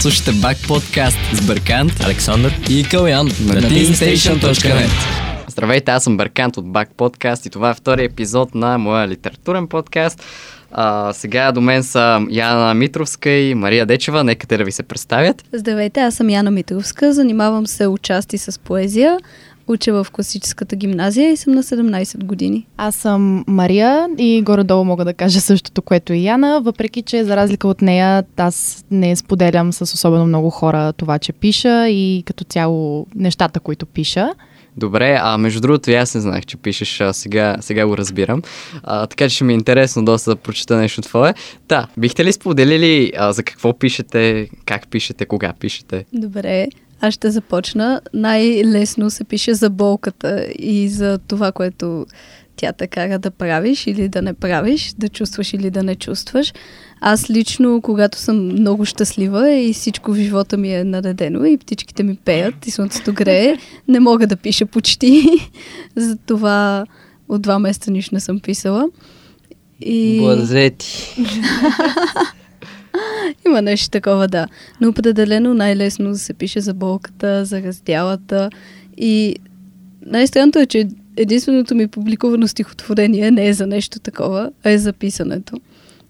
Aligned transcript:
Слушайте 0.00 0.32
Бак 0.32 0.56
подкаст 0.68 1.18
с 1.32 1.46
Бъркант, 1.46 1.92
Александър 2.04 2.60
и 2.70 2.84
Калян 2.84 3.28
на 3.46 3.54
На 3.54 3.62
teamstation.net. 3.62 4.90
Здравейте, 5.48 5.90
аз 5.90 6.04
съм 6.04 6.16
Бъркант 6.16 6.56
от 6.56 6.66
Бак 6.66 6.88
подкаст 6.96 7.46
и 7.46 7.50
това 7.50 7.70
е 7.70 7.74
втори 7.74 8.04
епизод 8.04 8.54
на 8.54 8.78
моя 8.78 9.08
литературен 9.08 9.66
подкаст. 9.66 10.24
А, 10.72 11.12
сега 11.12 11.52
до 11.52 11.60
мен 11.60 11.82
са 11.82 12.26
Яна 12.30 12.74
Митровска 12.74 13.30
и 13.30 13.54
Мария 13.54 13.86
Дечева. 13.86 14.24
Нека 14.24 14.46
те 14.46 14.56
да 14.56 14.64
ви 14.64 14.72
се 14.72 14.82
представят. 14.82 15.44
Здравейте, 15.52 16.00
аз 16.00 16.14
съм 16.14 16.30
Яна 16.30 16.50
Митровска, 16.50 17.12
занимавам 17.12 17.66
се 17.66 17.86
участи 17.86 18.38
с 18.38 18.58
поезия, 18.58 19.18
уча 19.68 19.92
в 19.92 20.10
класическата 20.10 20.76
гимназия 20.76 21.32
и 21.32 21.36
съм 21.36 21.52
на 21.52 21.62
17 21.62 22.24
години. 22.24 22.66
Аз 22.76 22.94
съм 22.94 23.44
Мария 23.46 24.08
и 24.18 24.42
горе-долу 24.42 24.84
мога 24.84 25.04
да 25.04 25.14
кажа 25.14 25.40
същото, 25.40 25.82
което 25.82 26.12
и 26.12 26.24
Яна, 26.24 26.60
въпреки 26.64 27.02
че 27.02 27.24
за 27.24 27.36
разлика 27.36 27.68
от 27.68 27.82
нея 27.82 28.24
аз 28.36 28.84
не 28.90 29.16
споделям 29.16 29.72
с 29.72 29.82
особено 29.82 30.26
много 30.26 30.50
хора 30.50 30.92
това, 30.92 31.18
че 31.18 31.32
пиша 31.32 31.88
и 31.88 32.22
като 32.26 32.44
цяло 32.44 33.06
нещата, 33.14 33.60
които 33.60 33.86
пиша. 33.86 34.34
Добре, 34.78 35.18
а 35.22 35.38
между 35.38 35.60
другото 35.60 35.90
и 35.90 35.94
аз 35.94 36.14
не 36.14 36.20
знаех, 36.20 36.46
че 36.46 36.56
пишеш, 36.56 37.00
а 37.00 37.12
сега, 37.12 37.56
сега 37.60 37.86
го 37.86 37.96
разбирам. 37.96 38.42
А, 38.82 39.06
така 39.06 39.28
че 39.28 39.34
ще 39.34 39.44
ми 39.44 39.52
е 39.52 39.56
интересно 39.56 40.04
доста 40.04 40.30
да 40.30 40.36
прочета 40.36 40.76
нещо 40.76 41.02
твое. 41.02 41.34
Да, 41.68 41.86
бихте 41.96 42.24
ли 42.24 42.32
споделили 42.32 43.12
а, 43.16 43.32
за 43.32 43.42
какво 43.42 43.78
пишете, 43.78 44.48
как 44.64 44.88
пишете, 44.88 45.26
кога 45.26 45.52
пишете? 45.52 46.04
Добре, 46.12 46.68
аз 47.00 47.14
ще 47.14 47.30
започна. 47.30 48.00
Най-лесно 48.14 49.10
се 49.10 49.24
пише 49.24 49.54
за 49.54 49.70
болката 49.70 50.46
и 50.58 50.88
за 50.88 51.18
това, 51.18 51.52
което 51.52 52.06
тя 52.56 52.72
те 52.72 52.86
кара 52.86 53.18
да 53.18 53.30
правиш 53.30 53.86
или 53.86 54.08
да 54.08 54.22
не 54.22 54.34
правиш, 54.34 54.94
да 54.98 55.08
чувстваш 55.08 55.52
или 55.52 55.70
да 55.70 55.82
не 55.82 55.94
чувстваш. 55.94 56.52
Аз 57.00 57.30
лично, 57.30 57.80
когато 57.82 58.18
съм 58.18 58.46
много 58.46 58.84
щастлива 58.84 59.50
и 59.50 59.72
всичко 59.72 60.12
в 60.12 60.16
живота 60.16 60.56
ми 60.56 60.74
е 60.74 60.84
наредено 60.84 61.44
и 61.44 61.58
птичките 61.58 62.02
ми 62.02 62.16
пеят 62.16 62.66
и 62.66 62.70
слънцето 62.70 63.12
грее, 63.12 63.56
не 63.88 64.00
мога 64.00 64.26
да 64.26 64.36
пиша 64.36 64.66
почти. 64.66 65.24
Затова 65.96 66.86
от 67.28 67.42
два 67.42 67.58
месеца 67.58 67.90
нищо 67.90 68.14
не 68.14 68.20
съм 68.20 68.40
писала. 68.40 68.88
И... 69.80 70.18
Благодаря 70.20 70.70
ти. 70.70 71.16
Има 73.46 73.62
нещо 73.62 73.90
такова, 73.90 74.28
да. 74.28 74.46
Но 74.80 74.88
определено 74.88 75.54
най-лесно 75.54 76.14
се 76.14 76.34
пише 76.34 76.60
за 76.60 76.74
болката, 76.74 77.44
за 77.44 77.62
раздялата. 77.62 78.50
И 78.96 79.36
най-странното 80.06 80.58
е, 80.58 80.66
че 80.66 80.88
единственото 81.16 81.74
ми 81.74 81.88
публикувано 81.88 82.48
стихотворение 82.48 83.30
не 83.30 83.48
е 83.48 83.52
за 83.52 83.66
нещо 83.66 84.00
такова, 84.00 84.50
а 84.64 84.70
е 84.70 84.78
за 84.78 84.92
писането. 84.92 85.60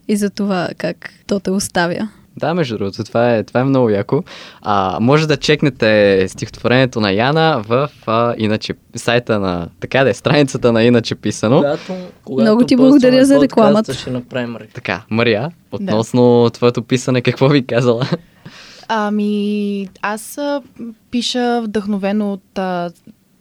И 0.08 0.16
за 0.16 0.30
това 0.30 0.68
как 0.78 1.12
то 1.26 1.40
те 1.40 1.50
оставя. 1.50 2.08
Да, 2.38 2.54
между 2.54 2.78
другото, 2.78 3.04
това 3.04 3.34
е, 3.34 3.42
това 3.42 3.60
е 3.60 3.64
много 3.64 3.90
яко. 3.90 4.22
А, 4.62 4.98
може 5.00 5.26
да 5.26 5.36
чекнете 5.36 6.24
стихотворението 6.28 7.00
на 7.00 7.12
Яна 7.12 7.62
в 7.68 7.90
а, 8.06 8.34
иначе 8.38 8.74
сайта 8.96 9.40
на, 9.40 9.68
така 9.80 10.04
да 10.04 10.10
е, 10.10 10.14
страницата 10.14 10.72
на 10.72 10.84
иначе 10.84 11.14
писано. 11.14 11.56
Когато, 11.56 11.92
когато 12.24 12.44
Много 12.44 12.66
ти 12.66 12.76
благодаря 12.76 13.24
за 13.24 13.40
рекламата. 13.40 13.94
Ще 13.94 14.10
направим 14.10 14.56
реклама. 14.56 14.72
Така, 14.74 15.02
Мария, 15.10 15.50
относно 15.72 16.50
твоето 16.50 16.82
писане, 16.82 17.20
какво 17.20 17.48
ви 17.48 17.66
казала? 17.66 18.06
Ами, 18.88 19.88
аз 20.02 20.38
пиша 21.10 21.62
вдъхновено 21.64 22.32
от 22.32 22.58
а, 22.58 22.90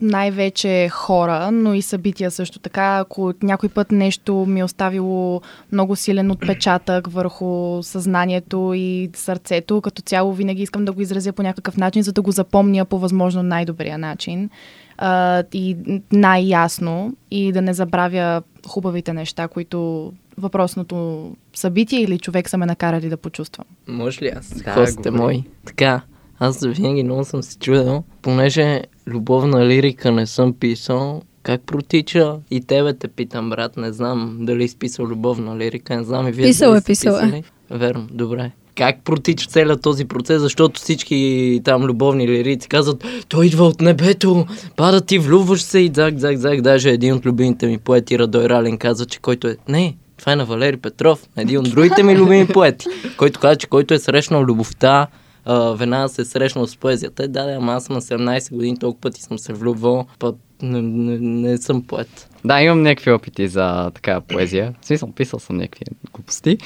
най-вече 0.02 0.90
хора, 0.90 1.52
но 1.52 1.74
и 1.74 1.82
събития 1.82 2.32
също 2.32 2.60
така. 2.60 2.98
Ако 2.98 3.34
някой 3.44 3.70
път 3.70 3.92
нещо 3.92 4.36
ми 4.36 4.60
е 4.60 4.64
оставило 4.64 5.42
много 5.72 5.96
силен 5.96 6.32
отпечатък 6.32 7.08
върху 7.12 7.84
съзнанието 7.84 8.74
и 8.76 9.10
сърцето, 9.16 9.82
като 9.82 10.02
цяло 10.02 10.34
винаги 10.34 10.64
искам 10.64 10.86
да 10.86 10.92
го 10.92 11.02
изразя 11.02 11.34
по 11.34 11.44
някакъв 11.44 11.78
начин, 11.78 12.04
за 12.04 12.14
да 12.14 12.22
го 12.22 12.32
запомня 12.32 12.86
по 12.86 13.00
възможно 13.00 13.44
най-добрия 13.44 13.98
начин 13.98 14.50
а, 14.98 15.44
и 15.54 15.78
най-ясно 16.12 17.16
и 17.32 17.52
да 17.52 17.62
не 17.62 17.74
забравя 17.74 18.42
хубавите 18.68 19.14
неща, 19.14 19.48
които 19.48 20.12
въпросното 20.38 21.32
събитие 21.54 22.02
или 22.02 22.20
човек 22.20 22.50
са 22.50 22.58
ме 22.58 22.66
накарали 22.66 23.10
да 23.10 23.18
почувствам. 23.18 23.66
Може 23.88 24.22
ли 24.22 24.32
аз? 24.36 24.64
Да, 24.64 24.74
Хостите 24.74 25.10
говори. 25.10 25.24
мои. 25.24 25.44
Така, 25.66 26.02
аз 26.40 26.66
винаги 26.66 27.04
много 27.04 27.26
съм 27.26 27.44
се 27.44 27.58
чудил, 27.58 28.04
понеже 28.22 28.82
любовна 29.08 29.66
лирика 29.66 30.12
не 30.12 30.28
съм 30.28 30.54
писал, 30.54 31.22
как 31.44 31.62
протича? 31.62 32.36
И 32.52 32.62
тебе 32.62 32.94
те 32.94 33.08
питам, 33.08 33.50
брат, 33.50 33.78
не 33.78 33.94
знам 33.94 34.38
дали 34.40 34.64
изписал 34.64 35.06
любовна 35.06 35.58
лирика, 35.58 35.98
не 35.98 36.04
знам 36.04 36.28
и 36.28 36.32
вие 36.32 36.46
Писал 36.46 36.72
дали 36.72 36.80
е, 36.80 36.84
писал 36.84 37.14
е. 37.14 37.22
писали. 37.22 37.44
Верно, 37.72 38.08
добре. 38.12 38.52
Как 38.76 39.04
протича 39.04 39.48
целият 39.48 39.82
този 39.82 40.06
процес, 40.06 40.42
защото 40.42 40.80
всички 40.82 41.62
там 41.64 41.84
любовни 41.84 42.28
лирици 42.28 42.70
казват, 42.70 43.06
той 43.28 43.46
идва 43.46 43.66
от 43.66 43.82
небето, 43.82 44.46
пада 44.76 45.02
ти, 45.02 45.20
влюбваш 45.20 45.62
се 45.62 45.80
и 45.80 45.92
зак, 45.96 46.18
зак, 46.18 46.38
зак. 46.38 46.62
Даже 46.62 46.90
един 46.90 47.14
от 47.14 47.26
любимите 47.26 47.68
ми 47.68 47.78
поети, 47.78 48.20
Радой 48.20 48.50
Ралин, 48.50 48.78
каза, 48.78 49.06
че 49.06 49.20
който 49.20 49.48
е... 49.48 49.58
Не, 49.68 49.98
това 50.18 50.32
е 50.32 50.36
на 50.36 50.46
Валери 50.46 50.78
Петров, 50.78 51.20
един 51.38 51.60
от 51.60 51.70
другите 51.70 52.04
ми 52.04 52.18
любими 52.18 52.48
поети, 52.48 52.88
който 53.18 53.40
каза, 53.40 53.56
че 53.56 53.68
който 53.68 53.94
е 53.94 54.00
срещнал 54.00 54.44
любовта, 54.44 55.08
а, 55.48 55.74
веднага 55.74 56.10
се 56.10 56.26
срещнал 56.26 56.68
с 56.68 56.78
поезията. 56.78 57.28
Да, 57.28 57.44
да, 57.44 57.52
ама 57.52 57.74
аз 57.74 57.86
съм 57.86 57.94
на 57.94 58.02
17 58.02 58.54
години, 58.54 58.78
толкова 58.78 59.02
пъти 59.02 59.22
съм 59.22 59.40
се 59.40 59.54
влюбвал, 59.54 60.06
път 60.20 60.36
не, 60.62 60.82
не, 60.82 61.20
не 61.20 61.58
съм 61.58 61.84
поет. 61.84 62.30
Да, 62.46 62.62
имам 62.62 62.82
някакви 62.82 63.12
опити 63.12 63.48
за 63.48 63.92
така 63.92 64.22
поезия. 64.22 64.74
В 64.82 64.86
смисъл, 64.86 65.12
писал 65.12 65.40
съм 65.40 65.58
някакви 65.58 65.86
глупости. 66.14 66.58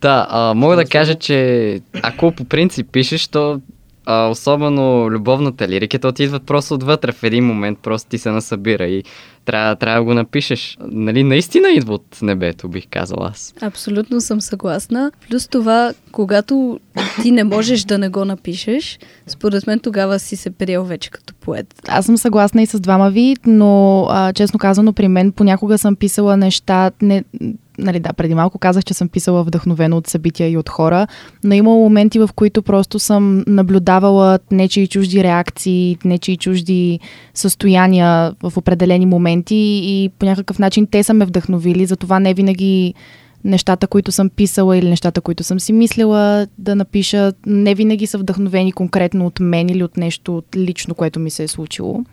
Да, 0.00 0.26
а, 0.30 0.54
мога 0.54 0.76
да 0.76 0.84
кажа, 0.84 1.14
че 1.14 1.80
ако 2.02 2.32
по 2.32 2.44
принцип 2.44 2.92
пишеш, 2.92 3.28
то 3.28 3.60
а, 4.06 4.28
особено 4.28 5.10
любовната 5.10 5.68
лирика, 5.68 5.98
то 5.98 6.12
ти 6.12 6.22
идват 6.24 6.42
просто 6.42 6.74
отвътре 6.74 7.12
в 7.12 7.22
един 7.22 7.44
момент, 7.44 7.78
просто 7.82 8.10
ти 8.10 8.18
се 8.18 8.30
насъбира 8.30 8.86
и 8.86 9.04
трябва, 9.44 9.76
трябва 9.76 10.00
да 10.00 10.04
го 10.04 10.14
напишеш. 10.14 10.78
Нали, 10.80 11.22
наистина 11.22 11.68
идва 11.68 11.94
от 11.94 12.18
небето, 12.22 12.68
бих 12.68 12.84
казал 12.90 13.18
аз. 13.20 13.54
Абсолютно 13.60 14.20
съм 14.20 14.40
съгласна. 14.40 15.12
Плюс 15.28 15.48
това, 15.48 15.92
когато 16.12 16.80
ти 17.22 17.30
не 17.30 17.44
можеш 17.44 17.84
да 17.84 17.98
не 17.98 18.08
го 18.08 18.24
напишеш, 18.24 18.98
според 19.26 19.66
мен 19.66 19.78
тогава 19.78 20.18
си 20.18 20.36
се 20.36 20.50
приел 20.50 20.84
вече 20.84 21.10
като 21.10 21.34
поет. 21.34 21.74
Аз 21.88 22.06
съм 22.06 22.16
съгласна 22.16 22.62
и 22.62 22.66
с 22.66 22.80
двама 22.80 23.10
ви, 23.10 23.36
но 23.46 24.06
а, 24.10 24.32
честно 24.32 24.58
казано 24.58 24.92
при 24.92 25.08
мен 25.08 25.32
понякога 25.32 25.78
съм 25.78 25.96
писала 25.96 26.36
неща, 26.36 26.90
не, 27.02 27.24
нали 27.78 28.00
да, 28.00 28.12
преди 28.12 28.34
малко 28.34 28.58
казах, 28.58 28.84
че 28.84 28.94
съм 28.94 29.08
писала 29.08 29.44
вдъхновено 29.44 29.96
от 29.96 30.06
събития 30.06 30.50
и 30.50 30.56
от 30.56 30.68
хора, 30.68 31.06
но 31.44 31.54
има 31.54 31.70
моменти, 31.70 32.18
в 32.18 32.30
които 32.36 32.62
просто 32.62 32.98
съм 32.98 33.44
наблюдавала 33.46 34.38
нечии 34.50 34.88
чужди 34.88 35.22
реакции, 35.22 35.98
нечии 36.04 36.36
чужди 36.36 37.00
състояния 37.34 38.34
в 38.42 38.52
определени 38.56 39.06
моменти 39.06 39.80
и 39.84 40.10
по 40.18 40.26
някакъв 40.26 40.58
начин 40.58 40.86
те 40.90 41.02
са 41.02 41.14
ме 41.14 41.24
вдъхновили, 41.24 41.86
затова 41.86 42.20
не 42.20 42.34
винаги 42.34 42.94
нещата, 43.44 43.86
които 43.86 44.12
съм 44.12 44.28
писала 44.28 44.76
или 44.76 44.88
нещата, 44.88 45.20
които 45.20 45.44
съм 45.44 45.60
си 45.60 45.72
мислила 45.72 46.46
да 46.58 46.76
напиша, 46.76 47.32
не 47.46 47.74
винаги 47.74 48.06
са 48.06 48.18
вдъхновени 48.18 48.72
конкретно 48.72 49.26
от 49.26 49.40
мен 49.40 49.68
или 49.68 49.84
от 49.84 49.96
нещо 49.96 50.42
лично, 50.56 50.94
което 50.94 51.20
ми 51.20 51.30
се 51.30 51.42
е 51.42 51.48
случило. 51.48 52.04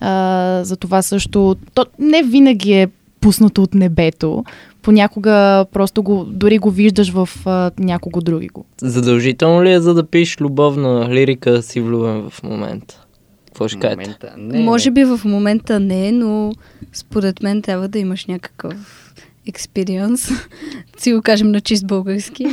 А, 0.00 0.60
за 0.64 0.76
това 0.76 1.02
също, 1.02 1.56
то 1.74 1.86
не 1.98 2.22
винаги 2.22 2.72
е 2.72 2.88
пуснато 3.20 3.62
от 3.62 3.74
небето. 3.74 4.44
Понякога 4.86 5.66
просто 5.72 6.02
го, 6.02 6.24
дори 6.24 6.58
го 6.58 6.70
виждаш 6.70 7.10
в 7.10 7.28
а, 7.46 7.70
някого 7.78 8.20
други 8.20 8.48
го. 8.48 8.64
Задължително 8.82 9.64
ли 9.64 9.72
е 9.72 9.80
за 9.80 9.94
да 9.94 10.06
пишеш 10.06 10.40
любовна 10.40 11.08
лирика 11.10 11.62
си 11.62 11.80
влюбен 11.80 12.30
в 12.30 12.42
момента? 12.42 13.06
Какво 13.46 13.68
ще 13.68 13.78
кажете? 13.78 14.00
момента, 14.00 14.34
не, 14.38 14.60
Може 14.60 14.90
би 14.90 15.04
в 15.04 15.20
момента 15.24 15.80
не, 15.80 16.12
но 16.12 16.52
според 16.92 17.42
мен 17.42 17.62
трябва 17.62 17.88
да 17.88 17.98
имаш 17.98 18.26
някакъв 18.26 19.14
експириенс. 19.48 20.30
Си 20.98 21.12
го 21.12 21.22
кажем 21.22 21.50
на 21.50 21.60
чист 21.60 21.86
български. 21.86 22.46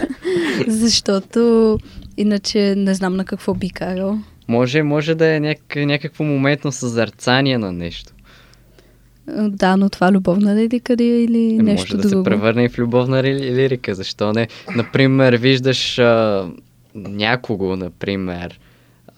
Защото 0.68 1.78
иначе 2.16 2.74
не 2.76 2.94
знам 2.94 3.16
на 3.16 3.24
какво 3.24 3.54
би 3.54 3.70
карал. 3.70 4.18
Може, 4.48 4.82
може 4.82 5.14
да 5.14 5.34
е 5.34 5.40
няк- 5.40 5.84
някакво 5.84 6.24
моментно 6.24 6.72
съзерцание 6.72 7.58
на 7.58 7.72
нещо. 7.72 8.12
Да, 9.28 9.76
но 9.76 9.88
това 9.88 10.12
любовна 10.12 10.56
лирика 10.56 10.96
ли 10.96 11.04
е 11.04 11.24
или 11.24 11.48
Е, 11.50 11.62
нещо 11.62 11.82
може 11.92 12.02
да 12.02 12.08
друго? 12.08 12.24
се 12.24 12.30
превърне 12.30 12.64
и 12.64 12.68
в 12.68 12.78
любовна 12.78 13.22
ри- 13.22 13.52
лирика, 13.52 13.94
защо 13.94 14.32
не? 14.32 14.48
Например, 14.76 15.32
виждаш 15.34 15.98
а, 15.98 16.46
някого, 16.94 17.76
например. 17.76 18.60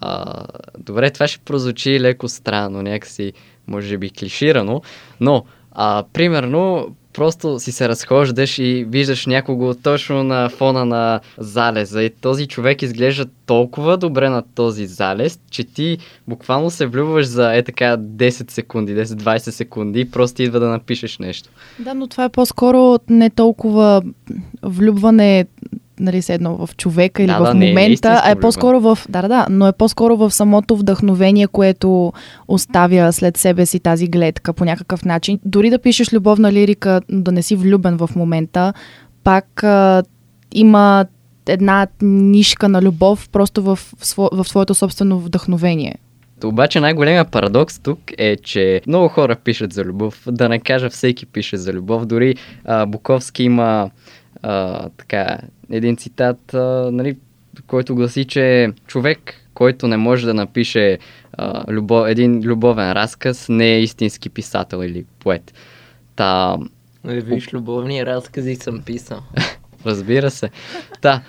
А, 0.01 0.45
добре, 0.79 1.11
това 1.11 1.27
ще 1.27 1.39
прозвучи 1.39 2.01
леко 2.01 2.29
странно, 2.29 2.83
някакси, 2.83 3.33
може 3.67 3.99
би, 3.99 4.11
клиширано, 4.11 4.83
но, 5.21 5.45
а, 5.73 6.05
примерно, 6.13 6.89
просто 7.19 7.61
си 7.61 7.73
се 7.73 7.89
разхождаш 7.89 8.59
и 8.59 8.87
виждаш 8.89 9.27
някого 9.27 9.75
точно 9.75 10.25
на 10.25 10.49
фона 10.49 10.85
на 10.85 11.21
залеза 11.39 12.03
и 12.03 12.11
този 12.11 12.47
човек 12.47 12.83
изглежда 12.83 13.27
толкова 13.47 13.97
добре 13.97 14.29
на 14.29 14.43
този 14.55 14.87
залез, 14.87 15.41
че 15.51 15.65
ти 15.65 15.99
буквално 16.29 16.71
се 16.71 16.87
влюбваш 16.87 17.27
за 17.27 17.55
е 17.55 17.63
така 17.63 17.97
10 17.97 18.51
секунди, 18.51 18.97
10-20 18.97 19.39
секунди 19.39 20.01
и 20.01 20.11
просто 20.11 20.43
идва 20.43 20.61
да 20.61 20.69
напишеш 20.69 21.19
нещо. 21.19 21.49
Да, 21.79 21.95
но 21.95 22.07
това 22.07 22.25
е 22.25 22.29
по-скоро 22.29 22.99
не 23.09 23.31
толкова 23.31 24.03
влюбване 24.63 25.47
нали, 26.01 26.23
седно 26.23 26.67
в 26.67 26.77
човека 26.77 27.23
или 27.23 27.31
Да, 27.31 27.39
в 27.39 27.43
да, 27.43 27.55
не 27.55 27.67
е 27.67 27.69
момента, 27.69 28.21
а 28.25 28.31
е 28.31 28.35
по-скоро 28.35 28.81
в... 28.81 28.99
Да, 29.09 29.23
да, 29.23 29.29
да, 29.29 29.47
но 29.51 29.67
е 29.67 29.73
по-скоро 29.73 30.17
в 30.17 30.31
самото 30.31 30.77
вдъхновение, 30.77 31.47
което 31.47 32.13
оставя 32.49 33.13
след 33.13 33.37
себе 33.37 33.67
си 33.67 33.81
тази 33.81 34.09
гледка 34.09 34.53
по 34.53 34.65
някакъв 34.65 35.05
начин. 35.05 35.39
Дори 35.45 35.71
да 35.71 35.79
пишеш 35.79 36.13
любовна 36.13 36.53
лирика, 36.53 37.01
но 37.09 37.23
да 37.23 37.33
не 37.33 37.43
си 37.43 37.57
влюбен 37.57 37.97
в 37.97 38.11
момента, 38.17 38.73
пак 39.25 39.65
а, 39.65 40.03
има 40.53 41.07
една 41.47 41.87
нишка 42.03 42.69
на 42.69 42.83
любов 42.83 43.29
просто 43.29 43.63
в, 43.63 43.77
в, 43.77 44.29
в 44.33 44.49
своето 44.49 44.75
собствено 44.75 45.21
вдъхновение. 45.21 45.95
Обаче 46.45 46.81
най-големия 46.81 47.25
парадокс 47.25 47.79
тук 47.79 47.99
е, 48.19 48.37
че 48.37 48.81
много 48.87 49.09
хора 49.09 49.37
пишат 49.37 49.73
за 49.73 49.85
любов, 49.85 50.23
да 50.27 50.49
не 50.49 50.59
кажа 50.59 50.91
всеки 50.91 51.27
пише 51.27 51.57
за 51.57 51.73
любов. 51.73 52.07
Дори 52.07 52.35
а, 52.65 52.87
Буковски 52.87 53.43
има 53.43 53.91
а, 54.43 54.89
така, 54.97 55.39
един 55.71 55.97
цитат, 55.97 56.55
а, 56.55 56.91
нали, 56.93 57.17
който 57.67 57.95
гласи, 57.95 58.25
че 58.25 58.73
човек, 58.87 59.35
който 59.55 59.89
не 59.89 59.97
може 59.97 60.27
да 60.27 60.35
напише 60.35 60.99
а, 61.33 61.73
любов, 61.73 62.09
един 62.09 62.41
любовен 62.43 62.93
разказ, 62.93 63.47
не 63.49 63.75
е 63.75 63.81
истински 63.81 64.31
писател 64.31 64.77
или 64.85 65.05
поет. 65.19 65.55
Та, 66.17 66.57
Е, 67.09 67.21
Виж, 67.21 67.53
любовни 67.53 68.07
разкази 68.07 68.57
съм 68.57 68.83
писал. 68.83 69.21
Разбира 69.87 70.31
се. 70.31 70.51
Да. 71.03 71.21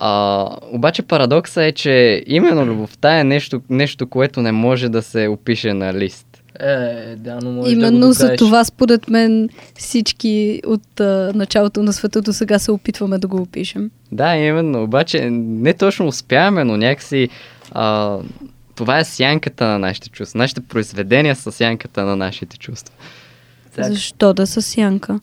А, 0.00 0.50
обаче 0.62 1.02
парадокса 1.02 1.64
е, 1.64 1.72
че 1.72 2.24
именно 2.26 2.66
любовта 2.66 3.20
е 3.20 3.24
нещо, 3.24 3.62
нещо, 3.70 4.06
което 4.06 4.42
не 4.42 4.52
може 4.52 4.88
да 4.88 5.02
се 5.02 5.26
опише 5.28 5.74
на 5.74 5.94
лист. 5.94 6.25
Е, 6.60 7.16
да, 7.16 7.38
но 7.42 7.50
може 7.50 7.72
Именно 7.72 8.00
да 8.00 8.12
за 8.12 8.36
това, 8.36 8.64
според 8.64 9.08
мен, 9.08 9.48
всички 9.74 10.62
от 10.66 11.00
а, 11.00 11.32
началото 11.34 11.82
на 11.82 11.92
света 11.92 12.22
до 12.22 12.32
сега 12.32 12.58
се 12.58 12.70
опитваме 12.70 13.18
да 13.18 13.26
го 13.26 13.36
опишем. 13.36 13.90
Да, 14.12 14.36
именно. 14.36 14.82
Обаче 14.82 15.30
не 15.30 15.74
точно 15.74 16.06
успяваме, 16.06 16.64
но 16.64 16.76
някакси 16.76 17.28
а, 17.72 18.18
това 18.74 18.98
е 18.98 19.04
сянката 19.04 19.64
на 19.64 19.78
нашите 19.78 20.08
чувства. 20.08 20.38
Нашите 20.38 20.60
произведения 20.60 21.36
са 21.36 21.52
сянката 21.52 22.04
на 22.04 22.16
нашите 22.16 22.58
чувства. 22.58 22.94
Цак- 23.76 23.88
Защо 23.88 24.34
да 24.34 24.46
са 24.46 24.62
сянка? 24.62 25.20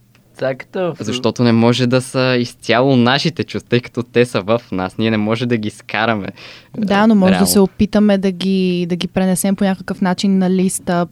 В... 0.76 0.96
Защото 1.00 1.44
не 1.44 1.52
може 1.52 1.88
да 1.88 2.02
са 2.02 2.38
изцяло 2.40 2.96
нашите 2.96 3.44
чувства, 3.44 3.70
тъй 3.70 3.80
като 3.80 4.04
те 4.04 4.26
са 4.26 4.42
в 4.42 4.62
нас. 4.72 4.98
Ние 4.98 5.12
не 5.12 5.18
може 5.18 5.46
да 5.46 5.58
ги 5.58 5.70
скараме. 5.70 6.28
Да, 6.78 7.08
но 7.08 7.16
може 7.16 7.32
реално. 7.32 7.46
да 7.46 7.52
се 7.52 7.60
опитаме 7.60 8.18
да 8.18 8.32
ги, 8.32 8.86
да 8.90 8.96
ги 8.96 9.08
пренесем 9.08 9.56
по 9.56 9.64
някакъв 9.64 10.02
начин 10.02 10.38
на 10.38 10.50
листа. 10.50 11.08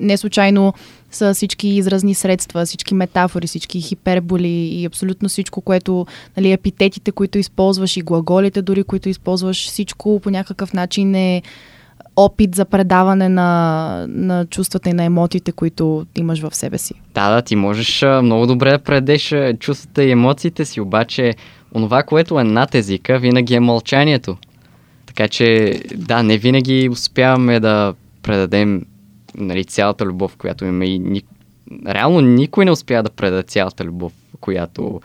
Не 0.00 0.16
случайно 0.16 0.74
са 1.10 1.34
всички 1.34 1.68
изразни 1.68 2.14
средства, 2.14 2.64
всички 2.64 2.94
метафори, 2.94 3.46
всички 3.46 3.80
хиперболи 3.80 4.48
и 4.48 4.86
абсолютно 4.86 5.28
всичко, 5.28 5.60
което, 5.60 6.06
нали, 6.36 6.52
епитетите, 6.52 7.12
които 7.12 7.38
използваш 7.38 7.96
и 7.96 8.02
глаголите 8.02 8.62
дори, 8.62 8.84
които 8.84 9.08
използваш, 9.08 9.66
всичко 9.66 10.20
по 10.20 10.30
някакъв 10.30 10.72
начин 10.72 11.14
е 11.14 11.42
опит 12.16 12.54
за 12.54 12.64
предаване 12.64 13.28
на, 13.28 14.06
на 14.08 14.46
чувствата 14.46 14.90
и 14.90 14.92
на 14.92 15.04
емоциите, 15.04 15.52
които 15.52 16.06
имаш 16.16 16.40
в 16.40 16.54
себе 16.54 16.78
си. 16.78 16.94
Да, 17.14 17.34
да, 17.34 17.42
ти 17.42 17.56
можеш 17.56 18.04
много 18.22 18.46
добре 18.46 18.70
да 18.70 18.78
предеш 18.78 19.34
чувствата 19.58 20.04
и 20.04 20.10
емоциите 20.10 20.64
си, 20.64 20.80
обаче 20.80 21.34
онова, 21.74 22.02
което 22.02 22.40
е 22.40 22.44
над 22.44 22.74
езика, 22.74 23.18
винаги 23.18 23.54
е 23.54 23.60
мълчанието. 23.60 24.36
Така 25.06 25.28
че, 25.28 25.80
да, 25.96 26.22
не 26.22 26.38
винаги 26.38 26.88
успяваме 26.88 27.60
да 27.60 27.94
предадем 28.22 28.82
нали, 29.34 29.64
цялата 29.64 30.06
любов, 30.06 30.36
която 30.36 30.64
имаме 30.64 30.86
и 30.86 30.98
ни... 30.98 31.22
реално 31.86 32.20
никой 32.20 32.64
не 32.64 32.70
успя 32.70 33.02
да 33.02 33.10
предаде 33.10 33.42
цялата 33.42 33.84
любов, 33.84 34.12
която 34.40 35.00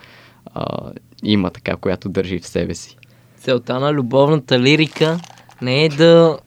а, 0.54 0.92
има 1.24 1.50
така, 1.50 1.76
която 1.76 2.10
държи 2.10 2.40
в 2.40 2.48
себе 2.48 2.76
си. 2.76 2.98
Целта 3.38 3.80
на 3.80 3.94
любовната 3.94 4.60
лирика 4.60 5.20
не 5.62 5.86
е 5.86 5.90
да 5.90 6.38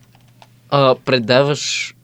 а, 0.73 0.95
предаваш 1.05 1.95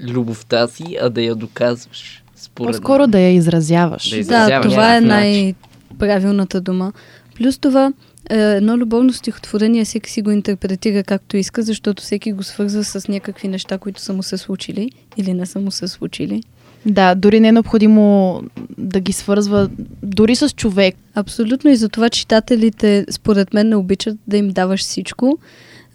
любовта 0.00 0.68
си, 0.68 0.96
а 1.00 1.10
да 1.10 1.22
я 1.22 1.34
доказваш. 1.34 2.22
Според 2.36 2.72
По-скоро 2.72 3.06
да 3.06 3.20
я 3.20 3.30
изразяваш. 3.30 4.10
Да 4.10 4.16
Да, 4.16 4.20
изразяваш 4.20 4.72
това 4.72 4.96
е 4.96 5.00
най-правилната 5.00 6.60
дума. 6.60 6.92
Плюс 7.36 7.58
това, 7.58 7.92
е, 8.30 8.36
едно 8.36 8.78
любовно 8.78 9.12
стихотворение 9.12 9.84
всеки 9.84 10.10
си 10.10 10.22
го 10.22 10.30
интерпретира 10.30 11.02
както 11.02 11.36
иска, 11.36 11.62
защото 11.62 12.02
всеки 12.02 12.32
го 12.32 12.42
свързва 12.42 12.84
с 12.84 13.08
някакви 13.08 13.48
неща, 13.48 13.78
които 13.78 14.00
са 14.00 14.12
му 14.12 14.22
се 14.22 14.36
случили 14.36 14.90
или 15.16 15.32
не 15.32 15.46
са 15.46 15.60
му 15.60 15.70
се 15.70 15.88
случили. 15.88 16.42
Да, 16.86 17.14
дори 17.14 17.40
не 17.40 17.48
е 17.48 17.52
необходимо 17.52 18.42
да 18.78 19.00
ги 19.00 19.12
свързва 19.12 19.68
дори 20.02 20.36
с 20.36 20.48
човек. 20.48 20.96
Абсолютно 21.14 21.70
и 21.70 21.76
за 21.76 21.88
това 21.88 22.08
читателите, 22.08 23.06
според 23.10 23.54
мен, 23.54 23.68
не 23.68 23.76
обичат 23.76 24.18
да 24.26 24.36
им 24.36 24.48
даваш 24.48 24.80
всичко, 24.80 25.38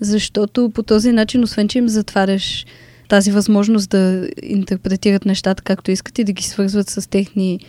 защото 0.02 0.70
по 0.70 0.84
този 0.84 1.12
начин, 1.12 1.44
освен 1.44 1.68
че 1.68 1.78
им 1.78 1.90
затваряш 1.90 2.66
тази 3.08 3.32
възможност 3.32 3.90
да 3.90 4.30
интерпретират 4.44 5.26
нещата 5.26 5.64
както 5.64 5.92
искат 5.92 6.20
и 6.20 6.24
да 6.24 6.32
ги 6.32 6.44
свързват 6.44 6.90
с 6.90 7.10
техни 7.10 7.60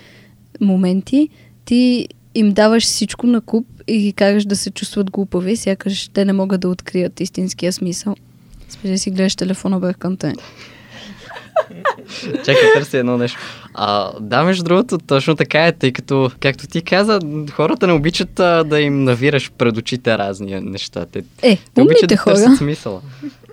моменти, 0.60 1.28
ти 1.64 2.08
им 2.34 2.52
даваш 2.52 2.84
всичко 2.84 3.26
на 3.26 3.40
куп 3.40 3.66
и 3.86 3.98
ги 3.98 4.12
караш 4.12 4.44
да 4.44 4.56
се 4.56 4.70
чувстват 4.70 5.10
глупави, 5.10 5.56
сякаш 5.56 6.08
те 6.08 6.24
не 6.24 6.32
могат 6.32 6.60
да 6.60 6.68
открият 6.68 7.20
истинския 7.20 7.72
смисъл. 7.72 8.16
Специално 8.68 8.98
си 8.98 9.10
гледаш 9.10 9.36
телефона 9.36 9.80
бърканте. 9.80 10.32
Чакай, 12.44 12.72
търси 12.74 12.96
едно 12.96 13.18
нещо. 13.18 13.38
А, 13.74 14.12
да, 14.20 14.44
между 14.44 14.64
другото, 14.64 14.98
точно 14.98 15.36
така 15.36 15.66
е, 15.66 15.72
тъй 15.72 15.92
като, 15.92 16.30
както 16.40 16.66
ти 16.66 16.82
каза, 16.82 17.20
хората 17.52 17.86
не 17.86 17.92
обичат 17.92 18.40
а, 18.40 18.64
да 18.64 18.80
им 18.80 19.04
навираш 19.04 19.52
пред 19.58 19.76
очите 19.76 20.18
разни 20.18 20.60
неща. 20.60 21.06
Те, 21.12 21.24
Е, 21.42 21.58
те 21.74 21.82
обичат 21.82 22.08
да 22.08 22.16
хора. 22.16 22.34
търсят 22.34 22.56
смисъла. 22.58 23.00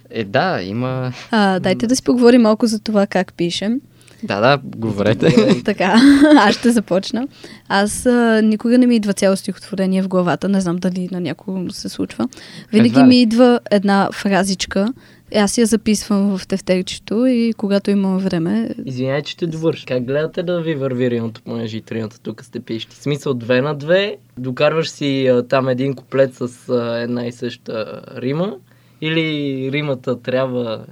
Е, 0.09 0.23
да, 0.23 0.61
има... 0.61 1.11
А, 1.31 1.59
дайте 1.59 1.87
да 1.87 1.95
си 1.95 2.03
поговорим 2.03 2.41
малко 2.41 2.67
за 2.67 2.79
това 2.79 3.07
как 3.07 3.33
пишем. 3.33 3.81
Да, 4.23 4.39
да, 4.39 4.59
говорете. 4.63 5.35
Така, 5.65 5.95
аз 6.37 6.55
ще 6.55 6.71
започна. 6.71 7.27
Аз 7.67 8.05
а, 8.05 8.41
никога 8.43 8.77
не 8.77 8.87
ми 8.87 8.95
идва 8.95 9.13
цяло 9.13 9.35
стихотворение 9.35 10.01
в 10.01 10.07
главата, 10.07 10.49
не 10.49 10.61
знам 10.61 10.77
дали 10.77 11.09
на 11.11 11.19
някого 11.19 11.71
се 11.71 11.89
случва. 11.89 12.27
Винаги 12.71 12.99
ли. 12.99 13.03
ми 13.03 13.21
идва 13.21 13.59
една 13.71 14.09
фразичка, 14.13 14.93
аз 15.35 15.57
я 15.57 15.65
записвам 15.65 16.37
в 16.37 16.47
тефтерчето 16.47 17.25
и 17.25 17.53
когато 17.57 17.91
имам 17.91 18.17
време, 18.17 18.69
Извинявай, 18.85 19.21
че 19.21 19.37
те 19.37 19.47
довърши. 19.47 19.85
Как 19.85 20.05
гледате 20.05 20.43
да 20.43 20.61
ви 20.61 20.75
върви 20.75 21.11
риното, 21.11 21.41
понеже 21.41 21.77
и 21.77 21.81
трината 21.81 22.19
тук 22.19 22.43
сте 22.43 22.59
пишете? 22.59 22.95
Смисъл 22.95 23.33
две 23.33 23.61
на 23.61 23.75
две, 23.75 24.17
докарваш 24.37 24.89
си 24.89 25.27
а, 25.27 25.47
там 25.47 25.69
един 25.69 25.93
куплет 25.93 26.33
с 26.33 26.69
а, 26.69 26.97
една 26.97 27.25
и 27.25 27.31
съща 27.31 28.01
рима 28.17 28.55
или 29.01 29.69
римата 29.71 30.21
трябва 30.21 30.85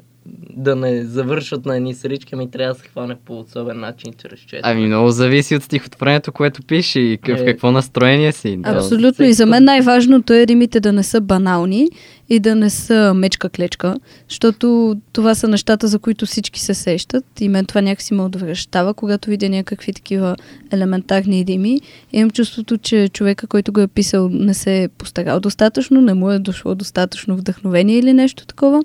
да 0.49 0.75
не 0.75 1.03
завършат 1.03 1.65
на 1.65 1.77
едни 1.77 1.93
срички, 1.93 2.35
ами 2.35 2.51
трябва 2.51 2.73
да 2.73 2.79
се 2.79 2.87
хване 2.87 3.15
по 3.25 3.39
особен 3.39 3.79
начин 3.79 4.13
чрез 4.21 4.39
четене. 4.39 4.61
Ами 4.63 4.87
много 4.87 5.09
зависи 5.09 5.55
от 5.55 5.63
стихотворението, 5.63 6.31
което 6.31 6.63
пише 6.63 6.99
и 6.99 7.19
в 7.25 7.29
Е. 7.29 7.45
какво 7.45 7.71
настроение 7.71 8.31
си. 8.31 8.57
Да. 8.57 8.69
абсолютно. 8.69 9.25
И 9.25 9.33
за 9.33 9.45
мен 9.45 9.63
най-важното 9.63 10.33
е 10.33 10.47
римите 10.47 10.79
да 10.79 10.93
не 10.93 11.03
са 11.03 11.21
банални 11.21 11.87
и 12.29 12.39
да 12.39 12.55
не 12.55 12.69
са 12.69 13.13
мечка-клечка, 13.15 13.95
защото 14.29 14.95
това 15.13 15.35
са 15.35 15.47
нещата, 15.47 15.87
за 15.87 15.99
които 15.99 16.25
всички 16.25 16.59
се 16.59 16.73
сещат 16.73 17.25
и 17.39 17.49
мен 17.49 17.65
това 17.65 17.81
някакси 17.81 18.13
ме 18.13 18.23
отвръщава, 18.23 18.93
когато 18.93 19.29
видя 19.29 19.49
някакви 19.49 19.93
такива 19.93 20.35
елементарни 20.71 21.45
рими. 21.45 21.81
Имам 22.13 22.31
чувството, 22.31 22.77
че 22.77 23.09
човека, 23.09 23.47
който 23.47 23.73
го 23.73 23.79
е 23.79 23.87
писал, 23.87 24.29
не 24.29 24.53
се 24.53 24.83
е 24.83 24.87
постарал 24.87 25.39
достатъчно, 25.39 26.01
не 26.01 26.13
му 26.13 26.31
е 26.31 26.39
дошло 26.39 26.75
достатъчно 26.75 27.35
вдъхновение 27.37 27.97
или 27.97 28.13
нещо 28.13 28.45
такова. 28.45 28.83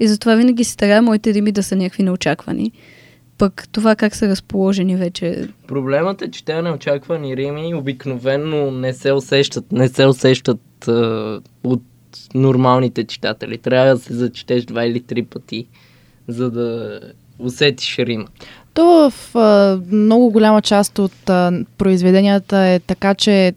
И 0.00 0.08
затова 0.08 0.34
винаги 0.34 0.64
се 0.64 0.72
старая 0.72 1.02
моите 1.02 1.34
рими 1.34 1.52
да 1.52 1.62
са 1.62 1.76
някакви 1.76 2.02
неочаквани. 2.02 2.72
Пък 3.38 3.68
това 3.72 3.96
как 3.96 4.16
са 4.16 4.28
разположени 4.28 4.96
вече. 4.96 5.48
Проблемът 5.68 6.22
е, 6.22 6.30
че 6.30 6.44
тези 6.44 6.62
неочаквани 6.62 7.36
рими 7.36 7.74
обикновенно 7.74 8.70
не 8.70 8.92
се 8.92 9.12
усещат, 9.12 9.72
не 9.72 9.88
се 9.88 10.06
усещат 10.06 10.88
а, 10.88 11.40
от 11.64 11.82
нормалните 12.34 13.04
читатели. 13.04 13.58
Трябва 13.58 13.94
да 13.94 13.98
се 13.98 14.14
зачетеш 14.14 14.64
два 14.64 14.84
или 14.84 15.00
три 15.00 15.22
пъти, 15.22 15.66
за 16.28 16.50
да 16.50 17.00
усетиш 17.38 17.98
рима. 17.98 18.26
То 18.74 19.10
в 19.10 19.36
а, 19.36 19.80
много 19.90 20.30
голяма 20.30 20.62
част 20.62 20.98
от 20.98 21.30
а, 21.30 21.52
произведенията 21.78 22.58
е 22.58 22.80
така, 22.80 23.14
че 23.14 23.52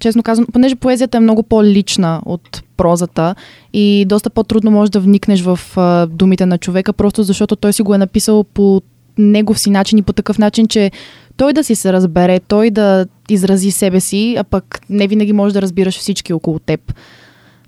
честно 0.00 0.22
казвам, 0.22 0.46
понеже 0.52 0.76
поезията 0.76 1.16
е 1.16 1.20
много 1.20 1.42
по-лична 1.42 2.22
от 2.24 2.62
прозата 2.76 3.34
и 3.72 4.04
доста 4.08 4.30
по-трудно 4.30 4.70
можеш 4.70 4.90
да 4.90 5.00
вникнеш 5.00 5.42
в 5.42 5.60
а, 5.76 6.06
думите 6.06 6.46
на 6.46 6.58
човека, 6.58 6.92
просто 6.92 7.22
защото 7.22 7.56
той 7.56 7.72
си 7.72 7.82
го 7.82 7.94
е 7.94 7.98
написал 7.98 8.44
по 8.44 8.82
негов 9.18 9.58
си 9.58 9.70
начин 9.70 9.98
и 9.98 10.02
по 10.02 10.12
такъв 10.12 10.38
начин, 10.38 10.68
че 10.68 10.90
той 11.36 11.52
да 11.52 11.64
си 11.64 11.74
се 11.74 11.92
разбере, 11.92 12.40
той 12.40 12.70
да 12.70 13.06
изрази 13.28 13.70
себе 13.70 14.00
си, 14.00 14.36
а 14.38 14.44
пък 14.44 14.80
не 14.90 15.08
винаги 15.08 15.32
можеш 15.32 15.52
да 15.52 15.62
разбираш 15.62 15.98
всички 15.98 16.32
около 16.32 16.58
теб. 16.58 16.94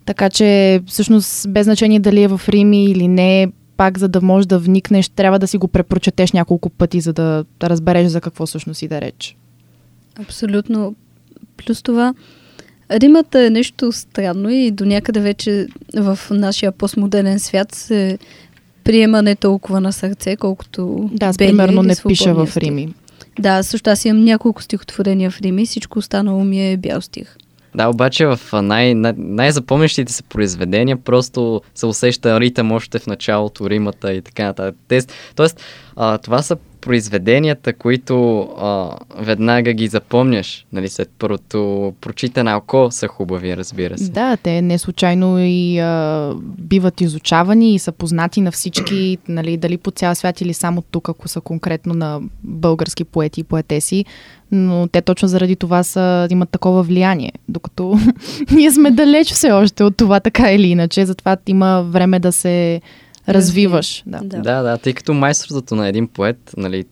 Така 0.08 0.30
че, 0.30 0.80
всъщност, 0.86 1.50
без 1.50 1.64
значение 1.64 2.00
дали 2.00 2.22
е 2.22 2.28
в 2.28 2.40
Рими 2.48 2.84
или 2.84 3.08
не, 3.08 3.52
пак 3.76 3.98
за 3.98 4.08
да 4.08 4.20
можеш 4.20 4.46
да 4.46 4.58
вникнеш, 4.58 5.08
трябва 5.08 5.38
да 5.38 5.46
си 5.46 5.58
го 5.58 5.68
препрочетеш 5.68 6.32
няколко 6.32 6.70
пъти, 6.70 7.00
за 7.00 7.12
да, 7.12 7.44
да 7.60 7.70
разбереш 7.70 8.06
за 8.06 8.20
какво 8.20 8.46
всъщност 8.46 8.82
и 8.82 8.88
да 8.88 9.00
реч. 9.00 9.36
Абсолютно. 10.20 10.94
Плюс 11.56 11.82
това, 11.82 12.14
Римата 12.90 13.46
е 13.46 13.50
нещо 13.50 13.92
странно 13.92 14.50
и 14.50 14.70
до 14.70 14.84
някъде 14.84 15.20
вече 15.20 15.66
в 15.96 16.18
нашия 16.30 16.72
постмодерен 16.72 17.38
свят 17.40 17.74
се 17.74 18.18
приема 18.84 19.22
не 19.22 19.36
толкова 19.36 19.80
на 19.80 19.92
сърце, 19.92 20.36
колкото 20.36 21.10
Да, 21.12 21.26
аз 21.26 21.38
примерно 21.38 21.82
не 21.82 21.94
пиша 22.08 22.34
в. 22.34 22.56
Рими. 22.56 22.94
Да, 23.38 23.62
също 23.62 23.90
аз 23.90 24.04
имам 24.04 24.24
няколко 24.24 24.62
стихотворения 24.62 25.30
в 25.30 25.40
Рими, 25.40 25.66
всичко 25.66 25.98
останало 25.98 26.44
ми 26.44 26.72
е 26.72 26.76
бял 26.76 27.00
стих. 27.00 27.36
Да, 27.78 27.88
обаче 27.88 28.26
в 28.26 28.40
най- 28.62 28.94
най- 28.94 29.14
най-запомнящите 29.16 30.12
се 30.12 30.22
произведения 30.22 30.96
просто 30.96 31.62
се 31.74 31.86
усеща 31.86 32.40
ритъм 32.40 32.72
още 32.72 32.98
в 32.98 33.06
началото, 33.06 33.70
римата 33.70 34.12
и 34.12 34.22
така 34.22 34.44
нататък. 34.44 34.76
Тоест, 35.36 35.60
а, 35.96 36.18
това 36.18 36.42
са 36.42 36.56
произведенията, 36.80 37.72
които 37.72 38.40
а, 38.40 38.90
веднага 39.18 39.72
ги 39.72 39.88
запомняш, 39.88 40.66
нали, 40.72 40.88
след 40.88 41.10
първото 41.18 41.92
прочитане 42.00 42.54
око 42.54 42.88
са 42.90 43.08
хубави, 43.08 43.56
разбира 43.56 43.98
се. 43.98 44.10
Да, 44.10 44.36
те 44.36 44.62
не 44.62 44.78
случайно 44.78 45.38
и 45.38 45.78
а, 45.78 46.32
биват 46.58 47.00
изучавани 47.00 47.74
и 47.74 47.78
са 47.78 47.92
познати 47.92 48.40
на 48.40 48.52
всички, 48.52 49.18
нали, 49.28 49.56
дали 49.56 49.76
по 49.76 49.90
цял 49.90 50.14
свят 50.14 50.40
или 50.40 50.54
само 50.54 50.82
тук, 50.82 51.08
ако 51.08 51.28
са 51.28 51.40
конкретно 51.40 51.94
на 51.94 52.20
български 52.42 53.04
поети 53.04 53.40
и 53.40 53.44
поетеси, 53.44 54.04
но 54.52 54.88
те 54.92 55.02
точно 55.02 55.28
заради 55.28 55.56
това 55.56 55.82
са, 55.82 56.28
имат 56.30 56.50
такова 56.50 56.82
влияние, 56.82 57.32
докато 57.48 57.98
ние 58.50 58.70
сме 58.70 58.90
далеч 58.90 59.32
все 59.32 59.50
още 59.50 59.84
от 59.84 59.96
това 59.96 60.20
така 60.20 60.52
или 60.52 60.66
иначе, 60.66 61.06
затова 61.06 61.36
има 61.46 61.82
време 61.82 62.20
да 62.20 62.32
се 62.32 62.80
развиваш. 63.28 64.02
Да. 64.06 64.20
Да. 64.22 64.38
Да, 64.38 64.62
да, 64.62 64.78
тъй 64.78 64.92
като 64.92 65.14
майсторството 65.14 65.74
на 65.74 65.88
един 65.88 66.08
поет 66.08 66.54
нали, 66.56 66.84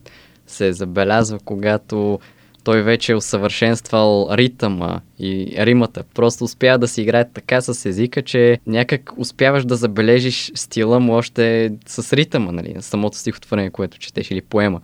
се 0.47 0.73
забелязва, 0.73 1.39
когато 1.45 2.19
той 2.65 2.83
вече 2.83 3.13
е 3.13 3.17
усъвършенствал 3.17 4.29
ритъма 4.33 5.01
и 5.19 5.55
римата. 5.59 6.03
Просто 6.15 6.45
успява 6.45 6.79
да 6.79 6.89
си 6.89 7.03
играе 7.03 7.29
така 7.29 7.61
с 7.61 7.87
езика, 7.87 8.23
че 8.23 8.59
някак 8.67 9.13
успяваш 9.17 9.65
да 9.65 9.77
забележиш 9.77 10.53
стила 10.55 11.01
му 11.01 11.13
още 11.13 11.73
с 11.87 12.13
ритъма, 12.13 12.53
нали, 12.53 12.75
на 12.75 12.83
самото 12.83 13.19
стихотворение, 13.19 13.71
което 13.71 13.99
четеш 13.99 14.31
или 14.31 14.41
поема. 14.41 14.81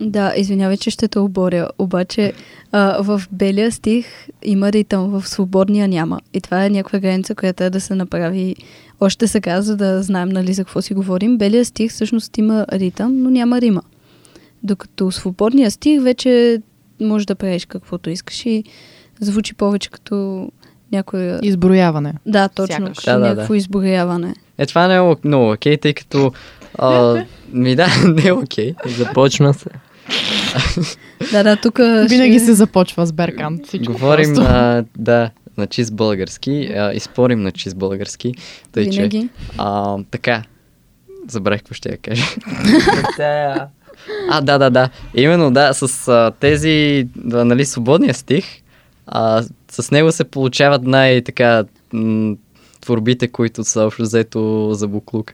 Да, 0.00 0.32
извинявай, 0.36 0.76
че 0.76 0.90
ще 0.90 1.08
те 1.08 1.18
оборя, 1.18 1.68
обаче 1.78 2.32
а, 2.72 3.02
в 3.02 3.22
белия 3.32 3.72
стих 3.72 4.06
има 4.42 4.72
ритъм, 4.72 5.10
в 5.10 5.28
свободния 5.28 5.88
няма. 5.88 6.20
И 6.34 6.40
това 6.40 6.64
е 6.64 6.70
някаква 6.70 6.98
граница, 6.98 7.34
която 7.34 7.64
е 7.64 7.70
да 7.70 7.80
се 7.80 7.94
направи 7.94 8.56
още 9.00 9.28
сега, 9.28 9.62
за 9.62 9.76
да 9.76 10.02
знаем 10.02 10.28
нали, 10.28 10.52
за 10.52 10.64
какво 10.64 10.82
си 10.82 10.94
говорим. 10.94 11.38
Белия 11.38 11.64
стих 11.64 11.90
всъщност 11.90 12.38
има 12.38 12.66
ритъм, 12.72 13.22
но 13.22 13.30
няма 13.30 13.60
рима. 13.60 13.82
Докато 14.62 15.10
свободния 15.10 15.70
стих 15.70 16.02
вече 16.02 16.62
може 17.00 17.26
да 17.26 17.34
правиш 17.34 17.66
каквото 17.66 18.10
искаш 18.10 18.46
и 18.46 18.64
звучи 19.20 19.54
повече 19.54 19.90
като 19.90 20.48
някоя... 20.92 21.38
Изброяване. 21.42 22.14
Да, 22.26 22.48
точно, 22.48 22.86
Сякаш. 22.86 22.98
като 22.98 23.10
Да, 23.10 23.18
да, 23.18 23.28
някакво 23.28 23.54
изброяване. 23.54 24.34
Е, 24.58 24.66
това 24.66 24.88
не 24.88 24.94
е 24.96 25.00
много 25.24 25.52
окей, 25.52 25.76
тъй 25.76 25.94
като... 25.94 26.32
А, 26.78 27.24
ми 27.52 27.76
да, 27.76 27.88
не 28.08 28.28
е 28.28 28.32
окей. 28.32 28.74
Започна 28.86 29.54
се. 29.54 29.68
Да, 31.32 31.42
да, 31.42 31.56
тук 31.56 31.78
Винаги 32.08 32.38
ще... 32.38 32.44
се 32.44 32.54
започва 32.54 33.06
с 33.06 33.12
Беркант. 33.12 33.60
Говорим, 33.86 34.34
а, 34.38 34.84
да, 34.98 35.30
на 35.58 35.66
чист 35.66 35.94
български 35.94 36.72
а, 36.76 36.92
и 36.92 37.00
спорим 37.00 37.42
на 37.42 37.52
чист 37.52 37.76
български. 37.76 38.34
Тъй, 38.72 38.90
че, 38.90 38.96
Винаги. 38.96 39.28
а, 39.58 39.98
така, 40.10 40.42
забравих 41.28 41.60
какво 41.60 41.74
ще 41.74 41.88
я 41.88 41.96
кажа. 41.96 42.24
А, 44.30 44.40
да, 44.40 44.58
да, 44.58 44.70
да. 44.70 44.90
Именно, 45.14 45.50
да, 45.50 45.72
с 45.72 46.08
а, 46.08 46.32
тези, 46.40 47.06
да, 47.16 47.44
нали, 47.44 47.64
свободния 47.64 48.14
стих, 48.14 48.44
а, 49.06 49.42
с 49.70 49.90
него 49.90 50.12
се 50.12 50.24
получават 50.24 50.82
най-така 50.82 51.64
м- 51.92 52.36
творбите, 52.80 53.28
които 53.28 53.64
са 53.64 53.82
общо 53.82 54.02
взето 54.02 54.70
за 54.74 54.88
буклук. 54.88 55.32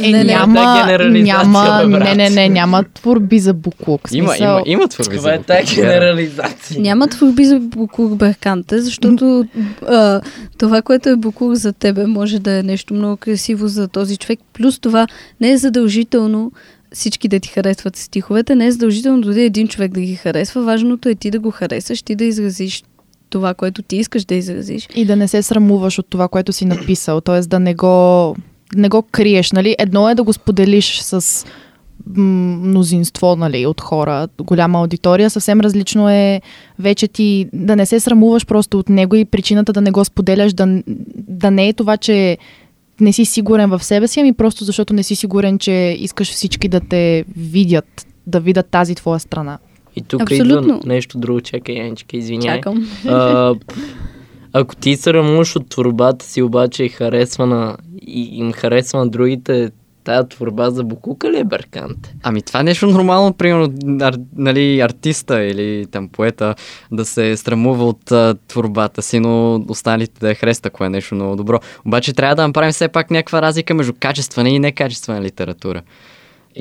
Е, 0.00 0.10
Не, 0.10 0.24
няма, 0.24 0.84
няма, 1.06 1.84
не, 1.86 2.14
не, 2.14 2.30
не, 2.30 2.48
няма 2.48 2.84
творби 2.94 3.38
за 3.38 3.54
буклук. 3.54 4.00
Има, 4.12 4.28
Смисъл, 4.28 4.46
има, 4.46 4.62
има 4.66 4.88
творби 4.88 5.16
Това 5.16 5.30
за 5.30 5.34
е 5.34 5.42
тази 5.42 5.60
буклук. 5.62 5.76
вярно. 5.76 5.90
генерализация. 5.92 6.80
Няма 6.80 7.08
творби 7.08 7.44
за 7.44 7.60
буклук 7.60 8.16
Берканте, 8.16 8.80
защото 8.80 9.46
а, 9.88 10.20
това, 10.58 10.82
което 10.82 11.08
е 11.08 11.16
буклук 11.16 11.54
за 11.54 11.72
тебе, 11.72 12.06
може 12.06 12.38
да 12.38 12.58
е 12.58 12.62
нещо 12.62 12.94
много 12.94 13.16
красиво 13.16 13.68
за 13.68 13.88
този 13.88 14.16
човек. 14.16 14.40
Плюс 14.52 14.78
това 14.78 15.06
не 15.40 15.50
е 15.52 15.56
задължително 15.56 16.52
всички 16.92 17.28
да 17.28 17.40
ти 17.40 17.48
харесват 17.48 17.96
стиховете, 17.96 18.54
не 18.54 18.66
е 18.66 18.72
задължително 18.72 19.20
дори 19.20 19.42
един 19.42 19.68
човек 19.68 19.92
да 19.92 20.00
ги 20.00 20.14
харесва. 20.16 20.62
Важното 20.62 21.08
е 21.08 21.14
ти 21.14 21.30
да 21.30 21.40
го 21.40 21.50
харесаш, 21.50 22.02
ти 22.02 22.14
да 22.14 22.24
изразиш 22.24 22.82
това, 23.30 23.54
което 23.54 23.82
ти 23.82 23.96
искаш 23.96 24.24
да 24.24 24.34
изразиш. 24.34 24.88
И 24.94 25.04
да 25.04 25.16
не 25.16 25.28
се 25.28 25.42
срамуваш 25.42 25.98
от 25.98 26.06
това, 26.10 26.28
което 26.28 26.52
си 26.52 26.64
написал. 26.64 27.20
Т.е. 27.20 27.40
да 27.40 27.60
не 27.60 27.74
го, 27.74 28.36
не 28.74 28.88
го 28.88 29.02
криеш. 29.02 29.52
Нали? 29.52 29.76
Едно 29.78 30.10
е 30.10 30.14
да 30.14 30.22
го 30.22 30.32
споделиш 30.32 31.00
с 31.00 31.46
мнозинство 32.16 33.36
нали, 33.36 33.66
от 33.66 33.80
хора, 33.80 34.28
голяма 34.40 34.78
аудитория. 34.78 35.30
Съвсем 35.30 35.60
различно 35.60 36.10
е 36.10 36.40
вече 36.78 37.08
ти 37.08 37.48
да 37.52 37.76
не 37.76 37.86
се 37.86 38.00
срамуваш 38.00 38.46
просто 38.46 38.78
от 38.78 38.88
него 38.88 39.16
и 39.16 39.24
причината 39.24 39.72
да 39.72 39.80
не 39.80 39.90
го 39.90 40.04
споделяш 40.04 40.52
да, 40.52 40.82
да 41.16 41.50
не 41.50 41.68
е 41.68 41.72
това, 41.72 41.96
че 41.96 42.38
не 43.00 43.12
си 43.12 43.24
сигурен 43.24 43.70
в 43.70 43.84
себе 43.84 44.08
си, 44.08 44.20
ами 44.20 44.32
просто 44.32 44.64
защото 44.64 44.94
не 44.94 45.02
си 45.02 45.16
сигурен, 45.16 45.58
че 45.58 45.96
искаш 46.00 46.30
всички 46.30 46.68
да 46.68 46.80
те 46.80 47.24
видят, 47.36 48.06
да 48.26 48.40
видят 48.40 48.66
тази 48.70 48.94
твоя 48.94 49.20
страна. 49.20 49.58
И 49.96 50.02
тук 50.02 50.22
Абсолютно. 50.22 50.76
идва 50.76 50.80
нещо 50.86 51.18
друго. 51.18 51.40
Чакай, 51.40 51.74
Янчика, 51.74 52.16
извиняй. 52.16 52.56
Чакам. 52.56 52.88
А, 53.06 53.54
ако 54.60 54.76
ти 54.76 54.96
се 54.96 55.14
рамуваш 55.14 55.56
от 55.56 55.68
творбата 55.68 56.24
си, 56.26 56.42
обаче 56.42 56.84
и 56.84 56.88
харесва 56.88 57.46
на, 57.46 57.76
и 58.06 58.38
им 58.38 58.52
харесва 58.52 58.98
на 58.98 59.08
другите, 59.08 59.70
тая 60.04 60.28
творба 60.28 60.70
за 60.70 60.84
Букука 60.84 61.30
ли 61.30 61.38
е 61.38 61.44
Берканте? 61.44 62.14
Ами 62.22 62.42
това 62.42 62.60
е 62.60 62.62
нещо 62.62 62.86
нормално, 62.86 63.32
примерно, 63.32 63.72
ар, 64.00 64.14
нали, 64.36 64.80
артиста 64.80 65.44
или 65.44 65.86
там 65.86 66.08
поета 66.08 66.54
да 66.92 67.04
се 67.04 67.36
срамува 67.36 67.84
от 67.84 68.12
а, 68.12 68.34
творбата 68.48 69.02
си, 69.02 69.20
но 69.20 69.64
останалите 69.68 70.20
да 70.20 70.28
я 70.28 70.34
харесат, 70.34 70.66
ако 70.66 70.84
е 70.84 70.88
нещо 70.88 71.14
много 71.14 71.36
добро. 71.36 71.60
Обаче 71.86 72.12
трябва 72.12 72.34
да 72.34 72.46
направим 72.46 72.72
все 72.72 72.88
пак 72.88 73.10
някаква 73.10 73.42
разлика 73.42 73.74
между 73.74 73.92
качествена 74.00 74.48
и 74.48 74.58
некачествена 74.58 75.22
литература. 75.22 75.82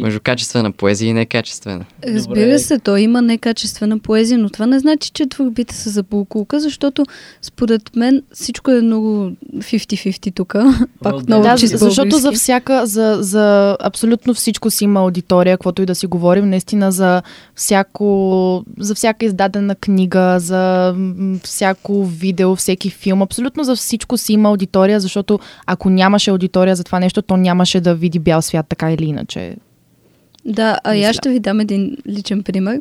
Между 0.01 0.19
качествена 0.23 0.71
поезия 0.71 1.09
и 1.09 1.13
некачествена. 1.13 1.85
Разбира 2.07 2.59
се, 2.59 2.79
то 2.79 2.97
има 2.97 3.21
некачествена 3.21 3.99
поезия, 3.99 4.37
но 4.37 4.49
това 4.49 4.65
не 4.65 4.79
значи, 4.79 5.11
че 5.13 5.25
творбите 5.25 5.75
са 5.75 5.89
за 5.89 6.03
булкулка, 6.03 6.59
защото 6.59 7.05
според 7.41 7.95
мен 7.95 8.21
всичко 8.33 8.71
е 8.71 8.81
много 8.81 9.31
50-50 9.53 10.35
тук. 10.35 10.55
Пак 11.03 11.15
да. 11.15 11.23
много 11.27 11.43
Да, 11.43 11.57
чист 11.57 11.79
защото 11.79 12.17
за 12.17 12.31
всяка, 12.31 12.85
за, 12.85 13.17
за 13.19 13.77
абсолютно 13.79 14.33
всичко 14.33 14.71
си 14.71 14.83
има 14.83 14.99
аудитория, 14.99 15.57
каквото 15.57 15.81
и 15.81 15.85
да 15.85 15.95
си 15.95 16.07
говорим, 16.07 16.49
наистина 16.49 16.91
за 16.91 17.21
всяко, 17.55 18.65
за 18.79 18.95
всяка 18.95 19.25
издадена 19.25 19.75
книга, 19.75 20.39
за 20.39 20.95
всяко 21.43 22.05
видео, 22.05 22.55
всеки 22.55 22.89
филм, 22.89 23.21
абсолютно 23.21 23.63
за 23.63 23.75
всичко 23.75 24.17
си 24.17 24.33
има 24.33 24.49
аудитория, 24.49 24.99
защото 24.99 25.39
ако 25.65 25.89
нямаше 25.89 26.29
аудитория 26.31 26.75
за 26.75 26.83
това 26.83 26.99
нещо, 26.99 27.21
то 27.21 27.37
нямаше 27.37 27.81
да 27.81 27.95
види 27.95 28.19
бял 28.19 28.41
свят 28.41 28.65
така 28.69 28.91
или 28.91 29.05
иначе. 29.05 29.55
Да, 30.45 30.79
а 30.83 30.93
Мисля. 30.93 31.09
аз 31.09 31.15
ще 31.15 31.29
ви 31.29 31.39
дам 31.39 31.59
един 31.59 31.97
личен 32.07 32.43
пример. 32.43 32.79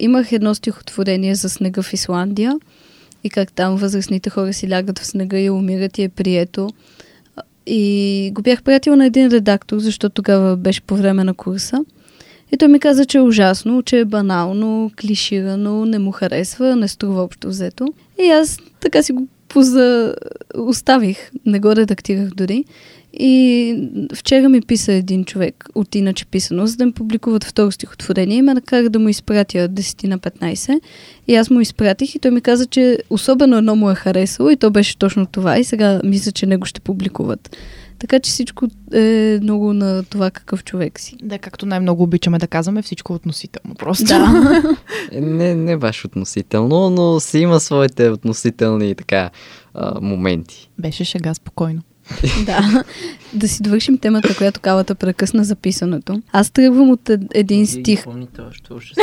Имах 0.00 0.32
едно 0.32 0.54
стихотворение 0.54 1.34
за 1.34 1.48
снега 1.48 1.82
в 1.82 1.92
Исландия 1.92 2.58
и 3.24 3.30
как 3.30 3.52
там 3.52 3.76
възрастните 3.76 4.30
хора 4.30 4.52
си 4.52 4.70
лягат 4.70 4.98
в 4.98 5.06
снега 5.06 5.38
и 5.38 5.50
умират 5.50 5.98
и 5.98 6.02
е 6.02 6.08
прието. 6.08 6.70
И 7.66 8.30
го 8.34 8.42
бях 8.42 8.62
пратила 8.62 8.96
на 8.96 9.06
един 9.06 9.28
редактор, 9.28 9.78
защото 9.78 10.14
тогава 10.14 10.56
беше 10.56 10.80
по 10.80 10.96
време 10.96 11.24
на 11.24 11.34
курса. 11.34 11.84
И 12.52 12.56
той 12.56 12.68
ми 12.68 12.80
каза, 12.80 13.04
че 13.04 13.18
е 13.18 13.20
ужасно, 13.20 13.82
че 13.82 13.98
е 13.98 14.04
банално, 14.04 14.90
клиширано, 15.00 15.84
не 15.84 15.98
му 15.98 16.10
харесва, 16.10 16.76
не 16.76 16.88
струва 16.88 17.22
общо 17.22 17.48
взето. 17.48 17.92
И 18.22 18.30
аз 18.30 18.58
така 18.80 19.02
си 19.02 19.12
го 19.12 19.28
поза... 19.48 20.14
оставих, 20.54 21.30
не 21.46 21.60
го 21.60 21.76
редактирах 21.76 22.28
дори. 22.28 22.64
И 23.12 23.74
вчера 24.14 24.48
ми 24.48 24.60
писа 24.60 24.92
един 24.92 25.24
човек 25.24 25.68
от 25.74 25.94
иначе 25.94 26.26
писано, 26.26 26.66
за 26.66 26.76
да 26.76 26.86
ми 26.86 26.92
публикуват 26.92 27.44
второ 27.44 27.72
стихотворение 27.72 28.36
и 28.36 28.42
ме 28.42 28.54
накара 28.54 28.90
да 28.90 28.98
му 28.98 29.08
изпратя 29.08 29.68
10 29.68 30.06
на 30.06 30.18
15. 30.18 30.80
И 31.28 31.34
аз 31.34 31.50
му 31.50 31.60
изпратих 31.60 32.14
и 32.14 32.18
той 32.18 32.30
ми 32.30 32.40
каза, 32.40 32.66
че 32.66 32.98
особено 33.10 33.56
едно 33.56 33.76
му 33.76 33.90
е 33.90 33.94
харесало 33.94 34.50
и 34.50 34.56
то 34.56 34.70
беше 34.70 34.98
точно 34.98 35.26
това 35.26 35.58
и 35.58 35.64
сега 35.64 36.00
мисля, 36.04 36.32
че 36.32 36.46
него 36.46 36.66
ще 36.66 36.80
публикуват. 36.80 37.56
Така 37.98 38.20
че 38.20 38.30
всичко 38.30 38.66
е 38.92 39.38
много 39.42 39.72
на 39.72 40.02
това 40.04 40.30
какъв 40.30 40.64
човек 40.64 41.00
си. 41.00 41.16
Да, 41.22 41.38
както 41.38 41.66
най-много 41.66 42.02
обичаме 42.02 42.38
да 42.38 42.46
казваме, 42.46 42.82
всичко 42.82 43.12
е 43.12 43.16
относително 43.16 43.74
просто. 43.74 44.04
Да. 44.04 44.62
Е, 45.12 45.20
Не, 45.20 45.54
не 45.54 45.76
баш 45.76 46.04
относително, 46.04 46.90
но 46.90 47.20
си 47.20 47.38
има 47.38 47.60
своите 47.60 48.08
относителни 48.08 48.94
така 48.94 49.30
а, 49.74 50.00
моменти. 50.00 50.70
Беше 50.78 51.04
шега 51.04 51.34
спокойно. 51.34 51.82
Да. 52.46 52.84
Да 53.34 53.48
си 53.48 53.62
довършим 53.62 53.98
темата, 53.98 54.36
която 54.36 54.60
калата 54.60 54.94
прекъсна 54.94 55.44
записането. 55.44 56.22
Аз 56.32 56.50
тръгвам 56.50 56.90
от 56.90 57.10
ед- 57.10 57.20
един 57.34 57.66
стих, 57.66 58.04
Помните 58.04 58.40
още 58.40 58.72
ужас. 58.72 58.96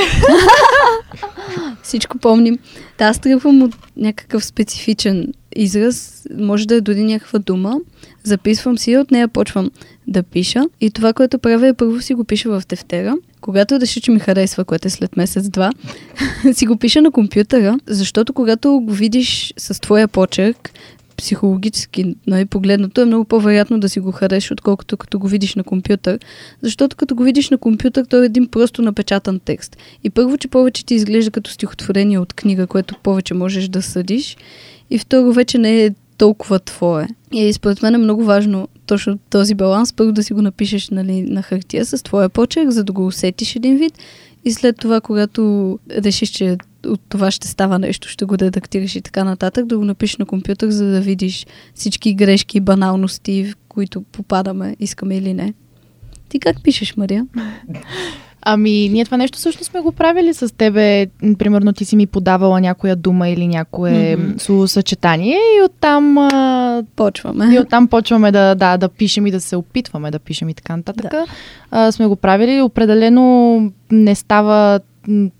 Всичко 1.83 2.17
помним. 2.17 2.57
Да, 2.97 3.05
аз 3.05 3.19
тръгвам 3.19 3.61
от 3.61 3.75
някакъв 3.97 4.45
специфичен 4.45 5.33
израз, 5.55 6.27
може 6.37 6.67
да 6.67 6.75
е 6.75 6.81
дори 6.81 7.03
някаква 7.03 7.39
дума, 7.39 7.75
записвам 8.23 8.77
си 8.77 8.91
и 8.91 8.97
от 8.97 9.11
нея 9.11 9.27
почвам 9.27 9.71
да 10.07 10.23
пиша. 10.23 10.63
И 10.81 10.91
това, 10.91 11.13
което 11.13 11.39
правя 11.39 11.67
е 11.67 11.73
първо 11.73 12.01
си 12.01 12.13
го 12.13 12.23
пиша 12.23 12.49
в 12.49 12.67
тефтера. 12.67 13.15
Когато 13.41 13.79
реша, 13.79 14.01
че 14.01 14.11
ми 14.11 14.19
харесва, 14.19 14.65
което 14.65 14.87
е 14.87 14.91
след 14.91 15.17
месец-два, 15.17 15.71
си 16.53 16.65
го 16.65 16.77
пиша 16.77 17.01
на 17.01 17.11
компютъра, 17.11 17.79
защото 17.87 18.33
когато 18.33 18.79
го 18.79 18.93
видиш 18.93 19.53
с 19.57 19.81
твоя 19.81 20.07
почерк, 20.07 20.71
психологически 21.17 22.15
нали, 22.27 22.45
погледнато 22.45 23.01
е 23.01 23.05
много 23.05 23.25
по-вероятно 23.25 23.79
да 23.79 23.89
си 23.89 23.99
го 23.99 24.11
хареш, 24.11 24.51
отколкото 24.51 24.97
като 24.97 25.19
го 25.19 25.27
видиш 25.27 25.55
на 25.55 25.63
компютър. 25.63 26.19
Защото 26.61 26.95
като 26.95 27.15
го 27.15 27.23
видиш 27.23 27.49
на 27.49 27.57
компютър, 27.57 28.05
той 28.09 28.23
е 28.23 28.25
един 28.25 28.47
просто 28.47 28.81
напечатан 28.81 29.39
текст. 29.39 29.77
И 30.03 30.09
първо, 30.09 30.37
че 30.37 30.47
повече 30.47 30.85
ти 30.85 30.95
изглежда 30.95 31.31
като 31.31 31.51
стихотворение 31.51 32.19
от 32.19 32.33
книга, 32.33 32.67
което 32.67 32.95
повече 33.03 33.33
можеш 33.33 33.67
да 33.67 33.81
съдиш. 33.81 34.37
И 34.89 34.99
второ, 34.99 35.33
вече 35.33 35.57
не 35.57 35.85
е 35.85 35.91
толкова 36.17 36.59
твое. 36.59 37.07
И 37.31 37.53
според 37.53 37.81
мен 37.81 37.95
е 37.95 37.97
много 37.97 38.23
важно 38.23 38.67
точно 38.85 39.17
този 39.29 39.55
баланс. 39.55 39.93
Първо 39.93 40.11
да 40.11 40.23
си 40.23 40.33
го 40.33 40.41
напишеш 40.41 40.89
нали, 40.89 41.21
на 41.21 41.41
хартия 41.41 41.85
с 41.85 42.03
твоя 42.03 42.29
почерк, 42.29 42.69
за 42.69 42.83
да 42.83 42.93
го 42.93 43.07
усетиш 43.07 43.55
един 43.55 43.77
вид. 43.77 43.93
И 44.45 44.53
след 44.53 44.77
това, 44.77 45.01
когато 45.01 45.79
решиш, 45.91 46.29
че 46.29 46.57
от 46.85 47.01
това 47.09 47.31
ще 47.31 47.47
става 47.47 47.79
нещо, 47.79 48.07
ще 48.07 48.25
го 48.25 48.37
редактираш 48.37 48.95
и 48.95 49.01
така 49.01 49.23
нататък, 49.23 49.65
да 49.65 49.77
го 49.77 49.85
напишеш 49.85 50.17
на 50.17 50.25
компютър, 50.25 50.69
за 50.69 50.85
да 50.85 51.01
видиш 51.01 51.45
всички 51.73 52.13
грешки 52.13 52.59
баналности, 52.59 53.45
в 53.45 53.55
които 53.67 54.01
попадаме, 54.01 54.75
искаме 54.79 55.17
или 55.17 55.33
не. 55.33 55.53
Ти 56.29 56.39
как 56.39 56.63
пишеш, 56.63 56.95
Мария? 56.95 57.27
Ами, 58.47 58.89
ние 58.89 59.05
това 59.05 59.17
нещо 59.17 59.37
също 59.37 59.63
сме 59.63 59.79
го 59.79 59.91
правили 59.91 60.33
с 60.33 60.55
тебе. 60.55 61.07
Примерно 61.39 61.73
ти 61.73 61.85
си 61.85 61.95
ми 61.95 62.05
подавала 62.05 62.61
някоя 62.61 62.95
дума 62.95 63.29
или 63.29 63.47
някое 63.47 63.91
mm-hmm. 63.91 64.41
словосъчетание 64.41 65.37
и 65.37 65.61
оттам... 65.65 66.17
А... 66.17 66.83
Почваме. 66.95 67.55
И 67.55 67.59
оттам 67.59 67.87
почваме 67.87 68.31
да, 68.31 68.55
да, 68.55 68.77
да 68.77 68.89
пишем 68.89 69.27
и 69.27 69.31
да 69.31 69.41
се 69.41 69.55
опитваме 69.55 70.11
да 70.11 70.19
пишем 70.19 70.49
и 70.49 70.53
така 70.53 70.77
нататък. 70.77 71.11
Да. 71.11 71.25
А, 71.71 71.91
сме 71.91 72.05
го 72.05 72.15
правили. 72.15 72.61
Определено 72.61 73.61
не 73.91 74.15
става... 74.15 74.79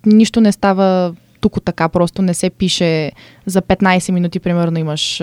Нищо 0.05 0.41
не 0.41 0.51
става 0.51 1.13
тук 1.45 1.61
така, 1.65 1.89
просто 1.89 2.21
не 2.21 2.33
се 2.33 2.49
пише 2.49 3.11
за 3.45 3.61
15 3.61 4.11
минути, 4.11 4.39
примерно 4.39 4.79
имаш 4.79 5.17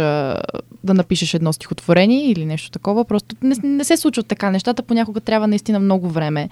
да 0.84 0.94
напишеш 0.94 1.34
едно 1.34 1.52
стихотворение 1.52 2.30
или 2.30 2.44
нещо 2.44 2.70
такова. 2.70 3.04
Просто 3.04 3.36
не, 3.42 3.54
не 3.62 3.84
се 3.84 3.96
случват 3.96 4.26
така 4.26 4.50
нещата, 4.50 4.82
понякога 4.82 5.20
трябва 5.20 5.46
наистина 5.46 5.78
много 5.78 6.08
време. 6.08 6.48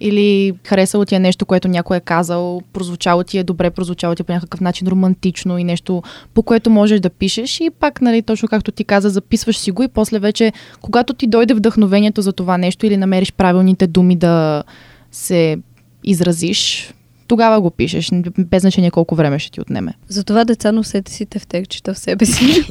Или 0.00 0.52
харесало 0.66 1.04
ти 1.04 1.14
е 1.14 1.18
нещо, 1.18 1.46
което 1.46 1.68
някой 1.68 1.96
е 1.96 2.00
казал, 2.00 2.62
прозвучало 2.72 3.24
ти 3.24 3.38
е 3.38 3.44
добре, 3.44 3.70
прозвучало 3.70 4.14
ти 4.14 4.22
е 4.22 4.24
по 4.24 4.32
някакъв 4.32 4.60
начин 4.60 4.88
романтично 4.88 5.58
и 5.58 5.64
нещо, 5.64 6.02
по 6.34 6.42
което 6.42 6.70
можеш 6.70 7.00
да 7.00 7.10
пишеш 7.10 7.60
и 7.60 7.70
пак, 7.70 8.00
нали, 8.00 8.22
точно 8.22 8.48
както 8.48 8.72
ти 8.72 8.84
каза, 8.84 9.10
записваш 9.10 9.58
си 9.58 9.70
го 9.70 9.82
и 9.82 9.88
после 9.88 10.18
вече, 10.18 10.52
когато 10.80 11.14
ти 11.14 11.26
дойде 11.26 11.54
вдъхновението 11.54 12.22
за 12.22 12.32
това 12.32 12.58
нещо 12.58 12.86
или 12.86 12.96
намериш 12.96 13.32
правилните 13.32 13.86
думи 13.86 14.16
да 14.16 14.64
се 15.12 15.58
изразиш, 16.04 16.92
тогава 17.32 17.60
го 17.60 17.70
пишеш, 17.70 18.10
без 18.38 18.62
значение 18.62 18.90
колко 18.90 19.14
време 19.14 19.38
ще 19.38 19.50
ти 19.50 19.60
отнеме. 19.60 19.94
Затова 20.08 20.44
деца 20.44 20.72
носете 20.72 21.12
си 21.12 21.26
тефтерчета 21.26 21.94
в 21.94 21.98
себе 21.98 22.26
си. 22.26 22.62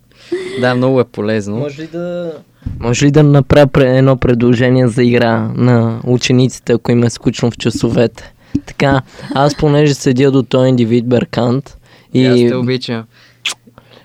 да, 0.60 0.74
много 0.74 1.00
е 1.00 1.04
полезно. 1.04 1.56
Може 1.56 1.82
ли 1.82 1.86
да, 1.86 2.32
може 2.80 3.06
ли 3.06 3.10
да 3.10 3.22
направя 3.22 3.88
едно 3.88 4.16
предложение 4.16 4.88
за 4.88 5.04
игра 5.04 5.50
на 5.56 6.00
учениците, 6.04 6.72
ако 6.72 6.92
им 6.92 7.02
е 7.02 7.10
скучно 7.10 7.50
в 7.50 7.56
часовете? 7.56 8.32
Така, 8.66 9.02
аз 9.34 9.56
понеже 9.56 9.94
седя 9.94 10.30
до 10.30 10.42
този 10.42 10.68
индивид 10.68 11.06
Беркант 11.06 11.78
и... 12.14 12.26
Аз 12.26 12.38
те 12.38 12.54
обичам. 12.54 13.04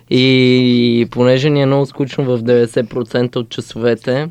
И 0.09 1.07
понеже 1.11 1.49
ни 1.49 1.61
е 1.61 1.65
много 1.65 1.85
скучно 1.85 2.23
в 2.23 2.43
90% 2.43 3.35
от 3.35 3.49
часовете, 3.49 4.27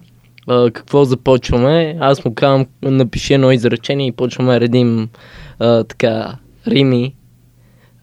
какво 0.46 1.04
започваме? 1.04 1.96
Аз 2.00 2.24
му 2.24 2.34
казвам, 2.34 2.66
напиши 2.82 3.34
едно 3.34 3.52
изречение 3.52 4.06
и 4.06 4.12
почваме 4.12 4.52
да 4.52 4.60
редим 4.60 5.08
а, 5.60 5.84
така, 5.84 6.36
рими. 6.66 7.14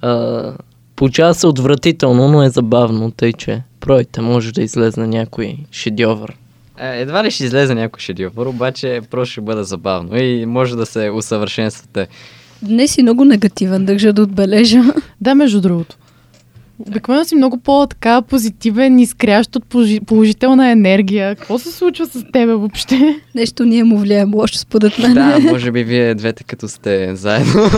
А, 0.01 0.53
получава 0.95 1.33
се 1.33 1.47
отвратително, 1.47 2.27
но 2.27 2.43
е 2.43 2.49
забавно, 2.49 3.11
тъй 3.11 3.33
че 3.33 3.61
пройте, 3.79 4.21
може 4.21 4.53
да 4.53 4.61
излезе 4.61 5.07
някой 5.07 5.57
шедьовър. 5.71 6.37
Е, 6.79 7.01
едва 7.01 7.23
ли 7.23 7.31
ще 7.31 7.43
излезе 7.43 7.75
някой 7.75 7.99
шедьовър, 7.99 8.45
обаче 8.45 9.01
просто 9.11 9.31
ще 9.31 9.41
бъде 9.41 9.63
забавно 9.63 10.17
и 10.17 10.45
може 10.45 10.75
да 10.75 10.85
се 10.85 11.09
усъвършенствате. 11.09 12.07
Днес 12.61 12.91
си 12.91 13.03
много 13.03 13.25
негативен, 13.25 13.85
държа 13.85 14.13
да 14.13 14.21
отбележа. 14.21 14.83
Да, 15.21 15.35
между 15.35 15.61
другото. 15.61 15.95
Обикновено 16.79 17.25
си 17.25 17.35
много 17.35 17.57
по-така 17.57 18.21
позитивен, 18.21 18.99
изкрящ 18.99 19.55
от 19.55 19.65
положителна 20.05 20.71
енергия. 20.71 21.35
Какво 21.35 21.59
се 21.59 21.71
случва 21.71 22.05
с 22.05 22.25
тебе 22.33 22.53
въобще? 22.53 23.21
Нещо 23.35 23.65
ние 23.65 23.83
му 23.83 23.97
влияем 23.97 24.35
лошо 24.35 24.57
според 24.57 24.99
мен. 24.99 25.13
Да, 25.13 25.39
може 25.39 25.71
би 25.71 25.83
вие 25.83 26.15
двете 26.15 26.43
като 26.43 26.67
сте 26.67 27.15
заедно. 27.15 27.61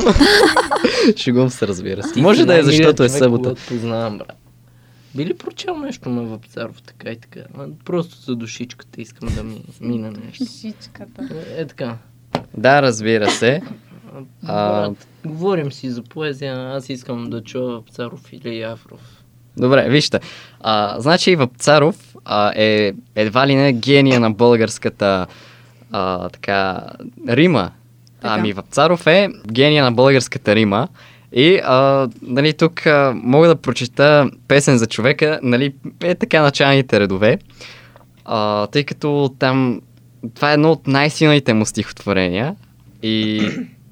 Шегувам 1.15 1.49
се, 1.49 1.67
разбира 1.67 2.03
се. 2.03 2.21
Може 2.21 2.45
да 2.45 2.59
е 2.59 2.63
защото 2.63 3.03
е 3.03 3.09
събота. 3.09 3.55
Познавам, 3.67 4.17
брат. 4.17 4.37
Би 5.15 5.25
ли 5.25 5.33
прочел 5.33 5.77
нещо 5.77 6.09
на 6.09 6.23
Вапцаров, 6.23 6.81
така 6.81 7.09
и 7.09 7.15
така? 7.15 7.39
Просто 7.85 8.21
за 8.21 8.35
душичката 8.35 9.01
искам 9.01 9.29
да 9.35 9.43
ми 9.43 9.61
мина 9.81 10.11
нещо. 10.25 10.43
Душичката. 10.43 11.29
Е, 11.57 11.65
така. 11.65 11.97
Да, 12.57 12.81
разбира 12.81 13.31
се. 13.31 13.61
А, 14.47 14.89
Говорим 15.25 15.71
си 15.71 15.89
за 15.89 16.03
поезия, 16.03 16.75
аз 16.75 16.89
искам 16.89 17.29
да 17.29 17.43
чуя 17.43 17.75
Вапцаров 17.75 18.33
или 18.33 18.61
Афров. 18.61 19.23
Добре, 19.57 19.89
вижте. 19.89 20.19
А, 20.59 20.99
значи 20.99 21.35
Вапцаров 21.35 22.15
а, 22.25 22.51
е 22.55 22.93
едва 23.15 23.47
ли 23.47 23.55
не 23.55 23.73
гения 23.73 24.19
на 24.19 24.31
българската 24.31 25.27
а, 25.91 26.29
така, 26.29 26.81
Рима. 27.27 27.71
Така. 28.21 28.33
Ами 28.33 28.53
Вапцаров 28.53 29.07
е 29.07 29.29
гения 29.51 29.83
на 29.83 29.91
българската 29.91 30.55
Рима. 30.55 30.87
И 31.33 31.61
а, 31.63 32.09
нали, 32.21 32.53
тук 32.53 32.85
а, 32.85 33.13
мога 33.15 33.47
да 33.47 33.55
прочета 33.55 34.29
песен 34.47 34.77
за 34.77 34.87
човека, 34.87 35.39
нали, 35.43 35.73
е 36.03 36.15
така 36.15 36.41
началните 36.41 36.99
редове, 36.99 37.39
а, 38.25 38.67
тъй 38.67 38.83
като 38.83 39.35
там 39.39 39.81
това 40.35 40.51
е 40.51 40.53
едно 40.53 40.71
от 40.71 40.87
най-силните 40.87 41.53
му 41.53 41.65
стихотворения 41.65 42.55
и 43.03 43.49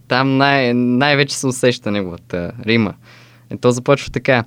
там 0.07 0.37
най- 0.37 0.73
най-вече 0.73 1.37
се 1.37 1.47
усеща 1.47 1.91
неговата 1.91 2.51
рима. 2.65 2.93
И 3.53 3.57
то 3.57 3.71
започва 3.71 4.11
така. 4.11 4.43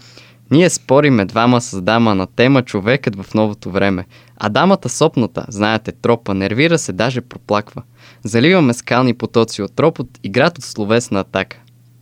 Ние 0.50 0.70
спориме 0.70 1.24
двама 1.24 1.60
с 1.60 1.82
дама 1.82 2.14
на 2.14 2.26
тема 2.26 2.62
човекът 2.62 3.22
в 3.22 3.34
новото 3.34 3.70
време. 3.70 4.04
А 4.36 4.48
дамата 4.48 4.88
сопната, 4.88 5.46
знаете, 5.48 5.92
тропа, 5.92 6.34
нервира 6.34 6.78
се, 6.78 6.92
даже 6.92 7.20
проплаква. 7.20 7.82
Заливаме 8.24 8.74
скални 8.74 9.14
потоци 9.14 9.62
от 9.62 9.72
тропот 9.72 10.08
и 10.22 10.28
град 10.28 10.58
от 10.58 10.64
словесна 10.64 11.20
атака. 11.20 11.56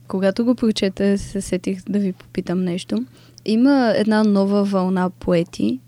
Когато 0.07 0.45
го 0.45 0.55
прочета, 0.55 1.17
се 1.17 1.41
сетих 1.41 1.83
да 1.89 1.99
ви 1.99 2.13
попитам 2.13 2.63
нещо. 2.63 3.05
Има 3.45 3.93
една 3.95 4.23
нова 4.23 4.63
вълна 4.63 5.09
поети, 5.09 5.79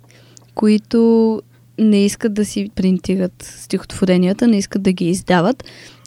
които 0.56 1.42
не 1.82 2.06
искат 2.06 2.34
да 2.34 2.46
си 2.46 2.70
принтират 2.76 3.56
стихотворенията, 3.60 4.48
не 4.48 4.58
искат 4.58 4.82
да 4.82 4.92
ги 4.92 5.10
издават, 5.10 5.64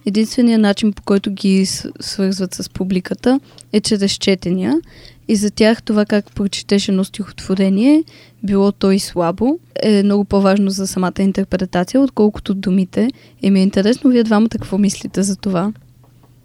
единственият 0.07 0.63
начин 0.63 0.93
по 0.93 1.03
който 1.03 1.31
ги 1.31 1.67
свързват 2.01 2.55
с 2.55 2.71
публиката 2.71 3.41
е 3.73 3.81
чрез 3.81 4.13
четения. 4.13 4.81
И 5.29 5.37
за 5.37 5.51
тях 5.51 5.83
това 5.83 6.05
как 6.05 6.35
прочетеш 6.35 6.89
едно 6.89 7.05
стихотворение, 7.05 8.05
било 8.43 8.73
то 8.73 8.91
и 8.91 8.99
слабо, 8.99 9.59
е 9.83 10.03
много 10.03 10.25
по-важно 10.25 10.71
за 10.71 10.87
самата 10.87 11.13
интерпретация, 11.21 12.01
отколкото 12.01 12.55
думите. 12.55 13.09
И 13.43 13.51
ми 13.51 13.61
е 13.61 13.63
интересно 13.63 14.11
вие 14.11 14.23
двамата 14.23 14.49
какво 14.49 14.79
мислите 14.79 15.23
за 15.23 15.37
това. 15.37 15.73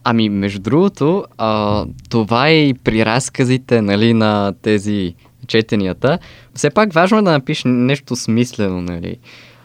Ами, 0.03 0.29
между 0.29 0.59
другото, 0.59 1.25
а, 1.37 1.85
това 2.09 2.47
е 2.47 2.67
и 2.67 2.73
при 2.73 3.05
разказите 3.05 3.81
нали, 3.81 4.13
на 4.13 4.53
тези 4.61 5.15
четенията. 5.49 6.19
Все 6.53 6.69
пак 6.69 6.93
важно 6.93 7.17
е 7.17 7.21
да 7.21 7.31
напишеш 7.31 7.63
нещо 7.65 8.15
смислено, 8.15 8.81
нали? 8.81 9.17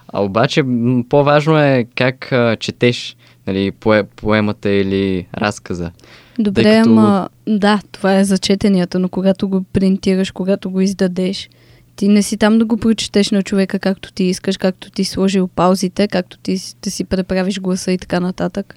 А 0.09 0.25
обаче 0.25 0.63
по-важно 1.09 1.59
е 1.59 1.87
как 1.95 2.33
а, 2.33 2.57
четеш 2.57 3.17
нали, 3.47 3.71
пое, 3.71 4.03
поемата 4.03 4.71
или 4.71 5.27
разказа. 5.37 5.91
Добре, 6.39 6.63
като... 6.63 6.91
ама 6.91 7.29
да, 7.47 7.81
това 7.93 8.19
е 8.19 8.25
за 8.25 8.39
четенията, 8.39 8.99
но 8.99 9.09
когато 9.09 9.49
го 9.49 9.63
принтираш, 9.73 10.31
когато 10.31 10.71
го 10.71 10.81
издадеш, 10.81 11.49
ти 11.97 12.09
не 12.09 12.23
си 12.23 12.37
там 12.37 12.59
да 12.59 12.65
го 12.65 12.77
прочетеш 12.77 13.31
на 13.31 13.43
човека 13.43 13.79
както 13.79 14.13
ти 14.13 14.25
искаш, 14.25 14.57
както 14.57 14.91
ти 14.91 15.05
сложил 15.05 15.49
паузите, 15.49 16.09
както 16.09 16.39
ти 16.39 16.59
да 16.83 16.91
си 16.91 17.05
преправиш 17.05 17.61
гласа 17.61 17.93
и 17.93 17.99
така 17.99 18.21
нататък. 18.21 18.77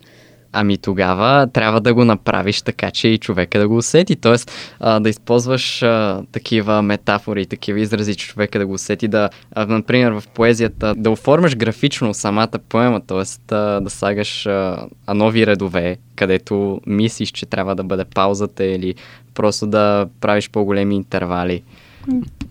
Ами 0.60 0.78
тогава 0.78 1.48
трябва 1.54 1.82
да 1.82 1.94
го 1.94 2.06
направиш 2.06 2.62
така, 2.62 2.92
че 2.92 3.08
и 3.08 3.18
човека 3.18 3.60
да 3.60 3.68
го 3.68 3.78
усети. 3.78 4.16
Тоест 4.16 4.52
а, 4.80 5.00
да 5.00 5.10
използваш 5.10 5.84
а, 5.84 6.24
такива 6.32 6.82
метафори, 6.82 7.46
такива 7.46 7.80
изрази, 7.80 8.16
че 8.16 8.28
човека 8.28 8.60
да 8.60 8.68
го 8.68 8.74
усети. 8.74 9.08
Да, 9.08 9.30
а, 9.56 9.66
например, 9.66 10.12
в 10.12 10.24
поезията 10.34 10.96
да 10.98 11.12
оформяш 11.12 11.56
графично 11.56 12.14
самата 12.14 12.60
поема, 12.70 13.02
т.е. 13.02 13.54
да 13.56 13.90
слагаш 13.90 14.46
а, 14.46 14.88
нови 15.14 15.48
редове, 15.48 15.98
където 16.16 16.82
мислиш, 16.86 17.32
че 17.32 17.46
трябва 17.46 17.76
да 17.76 17.84
бъде 17.84 18.06
паузата 18.06 18.66
или 18.66 18.96
просто 19.34 19.68
да 19.68 20.08
правиш 20.22 20.50
по-големи 20.50 20.96
интервали. 20.96 21.64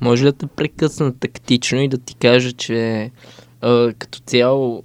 Може 0.00 0.24
да 0.24 0.32
те 0.32 0.46
прекъсна 0.46 1.14
тактично 1.20 1.80
и 1.80 1.88
да 1.88 1.98
ти 1.98 2.14
кажа, 2.14 2.52
че 2.52 3.10
а, 3.60 3.92
като 3.98 4.18
цяло 4.18 4.82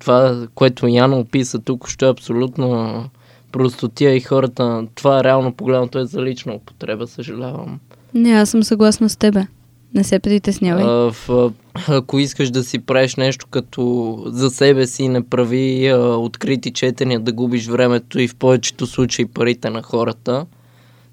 това, 0.00 0.46
което 0.54 0.86
Яна 0.86 1.16
описа 1.16 1.58
тук, 1.58 1.88
ще 1.88 2.06
е 2.06 2.08
абсолютно 2.08 3.04
простотия 3.52 4.16
и 4.16 4.20
хората, 4.20 4.86
това 4.94 5.24
реално 5.24 5.52
погледнато 5.52 5.98
е 5.98 6.04
за 6.04 6.22
лична 6.22 6.54
употреба, 6.54 7.06
съжалявам. 7.06 7.80
Не, 8.14 8.30
аз 8.30 8.50
съм 8.50 8.62
съгласна 8.62 9.08
с 9.08 9.16
тебе. 9.16 9.46
Не 9.94 10.04
се 10.04 10.18
притеснявай. 10.18 10.84
А, 10.84 11.12
в, 11.12 11.52
ако 11.88 12.18
искаш 12.18 12.50
да 12.50 12.64
си 12.64 12.78
правиш 12.78 13.16
нещо 13.16 13.46
като 13.50 14.16
за 14.26 14.50
себе 14.50 14.86
си, 14.86 15.08
не 15.08 15.26
прави 15.26 15.88
а, 15.88 15.98
открити 15.98 16.72
четения, 16.72 17.20
да 17.20 17.32
губиш 17.32 17.66
времето 17.66 18.20
и 18.20 18.28
в 18.28 18.36
повечето 18.36 18.86
случаи 18.86 19.26
парите 19.26 19.70
на 19.70 19.82
хората. 19.82 20.46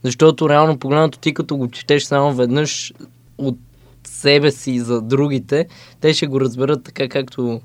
Защото 0.04 0.50
реално 0.50 0.78
погледнато 0.78 1.20
ти 1.20 1.34
като 1.34 1.58
го 1.58 1.68
четеш 1.68 2.04
само 2.04 2.34
веднъж 2.34 2.94
от 3.38 3.58
себе 4.04 4.52
си 4.52 4.80
за 4.80 5.02
другите, 5.02 5.68
те 6.02 6.14
ще 6.14 6.28
го 6.28 6.42
разберат 6.42 6.84
така 6.84 7.10
както 7.10 7.62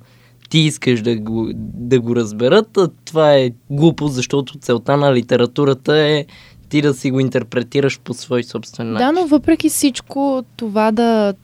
ти 0.53 0.59
искаш 0.59 1.03
да 1.03 1.17
го, 1.17 1.51
да 1.57 2.01
го 2.01 2.17
разберат. 2.17 2.77
А 2.77 2.88
това 3.05 3.35
е 3.35 3.51
глупо, 3.71 4.09
защото 4.09 4.59
целта 4.59 4.97
на 4.97 5.15
литературата 5.15 5.99
е 5.99 6.27
ти 6.69 6.83
да 6.83 6.95
си 6.95 7.11
го 7.11 7.21
интерпретираш 7.21 8.01
по 8.01 8.15
свой 8.15 8.43
собствен 8.43 8.93
начин. 8.93 9.07
Да, 9.07 9.12
но 9.12 9.27
въпреки 9.27 9.69
всичко 9.69 10.45
това 10.57 10.93
да 10.93 11.35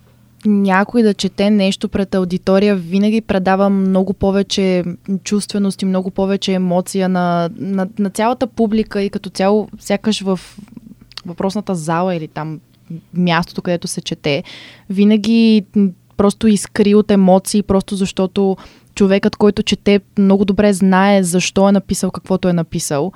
някой 0.47 1.03
да 1.03 1.15
чете 1.15 1.51
нещо 1.51 1.89
пред 1.89 2.15
аудитория 2.15 2.77
винаги 2.77 3.21
предава 3.21 3.71
много 3.71 4.13
повече 4.13 4.85
чувственост 5.25 5.83
и 5.83 5.85
много 5.85 6.11
повече 6.11 6.53
емоция 6.53 7.09
на, 7.09 7.51
на, 7.57 7.89
на 7.99 8.11
цялата 8.11 8.47
публика 8.47 9.03
и 9.03 9.11
като 9.11 9.31
цяло 9.31 9.69
сякаш 9.81 10.21
в 10.21 10.41
въпросната 11.27 11.75
зала 11.75 12.15
или 12.15 12.29
там 12.29 12.61
мястото, 13.15 13.63
където 13.63 13.89
се 13.89 14.01
чете. 14.01 14.43
Винаги 14.91 15.65
просто 16.17 16.49
изкри 16.49 16.95
от 16.95 17.11
емоции, 17.11 17.63
просто 17.63 17.97
защото 17.97 18.57
човекът, 18.99 19.37
който 19.37 19.63
чете, 19.63 20.01
много 20.19 20.45
добре 20.45 20.73
знае 20.73 21.23
защо 21.23 21.69
е 21.69 21.73
написал 21.73 22.11
каквото 22.11 22.49
е 22.49 22.53
написал. 22.53 23.13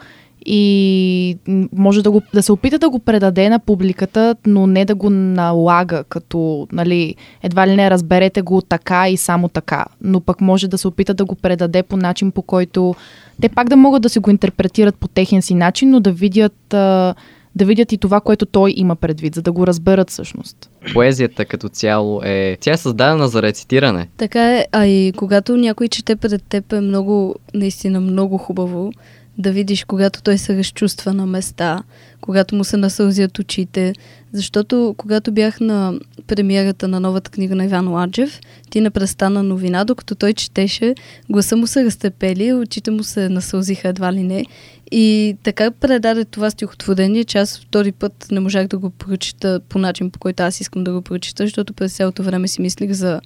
И 0.46 1.38
може 1.72 2.02
да, 2.02 2.10
го, 2.10 2.22
да 2.34 2.42
се 2.42 2.52
опита 2.52 2.78
да 2.78 2.90
го 2.90 2.98
предаде 2.98 3.48
на 3.48 3.58
публиката, 3.58 4.36
но 4.46 4.66
не 4.66 4.84
да 4.84 4.94
го 4.94 5.10
налага, 5.10 6.04
като 6.04 6.66
нали, 6.72 7.14
едва 7.42 7.66
ли 7.66 7.76
не 7.76 7.90
разберете 7.90 8.42
го 8.42 8.62
така 8.62 9.08
и 9.08 9.16
само 9.16 9.48
така, 9.48 9.84
но 10.00 10.20
пък 10.20 10.40
може 10.40 10.68
да 10.68 10.78
се 10.78 10.88
опита 10.88 11.14
да 11.14 11.24
го 11.24 11.34
предаде 11.34 11.82
по 11.82 11.96
начин, 11.96 12.30
по 12.30 12.42
който 12.42 12.94
те 13.40 13.48
пак 13.48 13.68
да 13.68 13.76
могат 13.76 14.02
да 14.02 14.08
се 14.08 14.20
го 14.20 14.30
интерпретират 14.30 14.94
по 14.94 15.08
техен 15.08 15.42
си 15.42 15.54
начин, 15.54 15.90
но 15.90 16.00
да 16.00 16.12
видят 16.12 16.74
а, 16.74 17.14
да 17.56 17.64
видят 17.64 17.92
и 17.92 17.98
това, 17.98 18.20
което 18.20 18.46
той 18.46 18.74
има 18.76 18.96
предвид, 18.96 19.34
за 19.34 19.42
да 19.42 19.52
го 19.52 19.66
разберат 19.66 20.10
всъщност. 20.10 20.70
Поезията 20.92 21.44
като 21.44 21.68
цяло 21.68 22.22
е... 22.24 22.56
Тя 22.60 22.72
е 22.72 22.76
създадена 22.76 23.28
за 23.28 23.42
рецитиране. 23.42 24.08
Така 24.16 24.58
е, 24.58 24.66
а 24.72 24.86
и 24.86 25.12
когато 25.16 25.56
някой 25.56 25.88
чете 25.88 26.16
пред 26.16 26.42
теб 26.42 26.72
е 26.72 26.80
много, 26.80 27.34
наистина 27.54 28.00
много 28.00 28.38
хубаво 28.38 28.92
да 29.38 29.52
видиш, 29.52 29.84
когато 29.84 30.22
той 30.22 30.38
се 30.38 30.56
разчувства 30.56 31.14
на 31.14 31.26
места, 31.26 31.82
когато 32.20 32.54
му 32.54 32.64
се 32.64 32.76
насълзят 32.76 33.38
очите. 33.38 33.94
Защото 34.32 34.94
когато 34.98 35.32
бях 35.32 35.60
на 35.60 36.00
премиерата 36.26 36.88
на 36.88 37.00
новата 37.00 37.30
книга 37.30 37.54
на 37.54 37.64
Иван 37.64 37.88
Ладжев, 37.88 38.40
ти 38.70 38.80
не 38.80 38.90
престана 38.90 39.42
новина, 39.42 39.84
докато 39.84 40.14
той 40.14 40.32
четеше, 40.32 40.94
гласа 41.30 41.56
му 41.56 41.66
се 41.66 41.84
разтепели, 41.84 42.52
очите 42.52 42.90
му 42.90 43.02
се 43.02 43.28
насълзиха 43.28 43.88
едва 43.88 44.12
ли 44.12 44.22
не. 44.22 44.46
И 44.90 45.36
така 45.42 45.70
предаде 45.70 46.24
това 46.24 46.50
стихотворение, 46.50 47.24
че 47.24 47.38
аз 47.38 47.60
втори 47.60 47.92
път 47.92 48.26
не 48.30 48.40
можах 48.40 48.66
да 48.66 48.78
го 48.78 48.90
прочита 48.90 49.60
по 49.68 49.78
начин, 49.78 50.10
по 50.10 50.18
който 50.18 50.42
аз 50.42 50.60
искам 50.60 50.84
да 50.84 50.92
го 50.92 51.02
прочита, 51.02 51.44
защото 51.44 51.72
през 51.72 51.96
цялото 51.96 52.22
време 52.22 52.48
си 52.48 52.62
мислих 52.62 52.92
за 52.92 53.20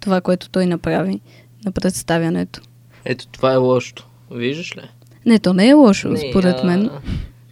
това, 0.00 0.20
което 0.20 0.48
той 0.48 0.66
направи 0.66 1.20
на 1.64 1.72
представянето. 1.72 2.60
Ето 3.04 3.26
това 3.26 3.52
е 3.52 3.56
лошото. 3.56 4.08
Виждаш 4.30 4.76
ли? 4.76 4.82
Не, 5.26 5.38
то 5.38 5.54
не 5.54 5.68
е 5.68 5.72
лошо, 5.72 6.08
не, 6.08 6.30
според 6.30 6.56
а... 6.62 6.64
мен. 6.64 6.90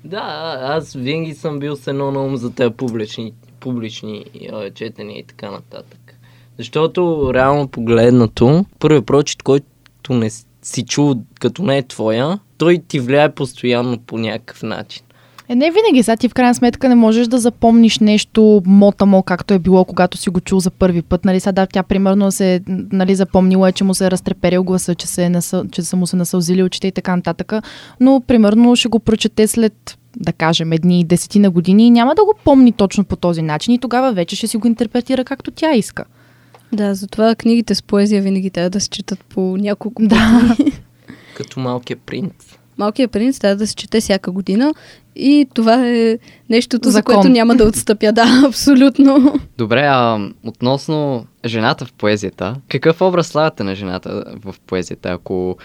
Да, 0.04 0.56
аз 0.62 0.92
винаги 0.92 1.34
съм 1.34 1.58
бил 1.58 1.76
с 1.76 1.86
едно 1.86 2.10
на 2.10 2.24
ум 2.24 2.36
за 2.36 2.54
тези 2.54 2.74
публични, 2.74 3.32
публични 3.60 4.24
а, 4.52 4.70
четения 4.70 5.18
и 5.18 5.22
така 5.22 5.50
нататък. 5.50 6.14
Защото 6.58 7.30
реално 7.34 7.68
погледнато, 7.68 8.64
първият 8.78 9.06
прочит, 9.06 9.42
който 9.42 9.66
не 10.10 10.30
си 10.62 10.84
чул 10.84 11.14
като 11.40 11.62
не 11.62 11.78
е 11.78 11.82
твоя, 11.82 12.38
той 12.58 12.78
ти 12.88 13.00
влияе 13.00 13.34
постоянно 13.34 13.98
по 13.98 14.18
някакъв 14.18 14.62
начин. 14.62 15.02
Е, 15.50 15.54
не 15.54 15.70
винаги. 15.70 16.02
Сега 16.02 16.16
ти 16.16 16.28
в 16.28 16.34
крайна 16.34 16.54
сметка 16.54 16.88
не 16.88 16.94
можеш 16.94 17.26
да 17.26 17.38
запомниш 17.38 17.98
нещо 17.98 18.62
мотамо, 18.66 19.22
както 19.22 19.54
е 19.54 19.58
било, 19.58 19.84
когато 19.84 20.18
си 20.18 20.30
го 20.30 20.40
чул 20.40 20.60
за 20.60 20.70
първи 20.70 21.02
път. 21.02 21.24
Нали, 21.24 21.40
сега 21.40 21.66
тя 21.66 21.82
примерно 21.82 22.32
се 22.32 22.60
нали, 22.68 23.14
запомнила 23.14 23.68
е, 23.68 23.72
че 23.72 23.84
му 23.84 23.94
се 23.94 24.06
е 24.06 24.10
разтреперил 24.10 24.64
гласа, 24.64 24.94
че, 24.94 25.06
се 25.06 25.24
е 25.24 25.30
насъл... 25.30 25.64
че 25.72 25.82
са 25.82 25.96
му 25.96 26.06
се 26.06 26.16
насълзили 26.16 26.62
очите 26.62 26.88
и 26.88 26.92
така 26.92 27.16
нататък. 27.16 27.52
Но 28.00 28.20
примерно 28.20 28.76
ще 28.76 28.88
го 28.88 28.98
прочете 28.98 29.46
след 29.46 29.98
да 30.16 30.32
кажем, 30.32 30.72
едни 30.72 31.04
десетина 31.04 31.50
години 31.50 31.86
и 31.86 31.90
няма 31.90 32.14
да 32.14 32.24
го 32.24 32.34
помни 32.44 32.72
точно 32.72 33.04
по 33.04 33.16
този 33.16 33.42
начин 33.42 33.74
и 33.74 33.78
тогава 33.78 34.12
вече 34.12 34.36
ще 34.36 34.46
си 34.46 34.56
го 34.56 34.66
интерпретира 34.66 35.24
както 35.24 35.50
тя 35.50 35.74
иска. 35.74 36.04
Да, 36.72 36.94
затова 36.94 37.34
книгите 37.34 37.74
с 37.74 37.82
поезия 37.82 38.22
винаги 38.22 38.50
трябва 38.50 38.70
да 38.70 38.80
се 38.80 38.88
четат 38.88 39.24
по 39.24 39.56
няколко 39.56 40.02
да. 40.02 40.56
Като 41.36 41.60
малкият 41.60 42.00
принц. 42.00 42.59
Малкият 42.80 43.10
принц 43.10 43.38
трябва 43.38 43.56
да 43.56 43.66
се 43.66 43.74
чете 43.74 44.00
всяка 44.00 44.30
година 44.30 44.74
и 45.16 45.46
това 45.54 45.88
е 45.88 46.18
нещото, 46.50 46.90
Закон. 46.90 46.92
за 46.92 47.02
което 47.02 47.32
няма 47.32 47.56
да 47.56 47.64
отстъпя. 47.64 48.12
Да, 48.12 48.42
абсолютно. 48.46 49.34
Добре, 49.58 49.80
а 49.80 50.28
относно 50.44 51.26
жената 51.46 51.84
в 51.86 51.92
поезията, 51.92 52.56
какъв 52.68 53.00
образ 53.00 53.26
слагате 53.26 53.64
на 53.64 53.74
жената 53.74 54.24
в 54.44 54.54
поезията, 54.66 55.10
ако 55.10 55.56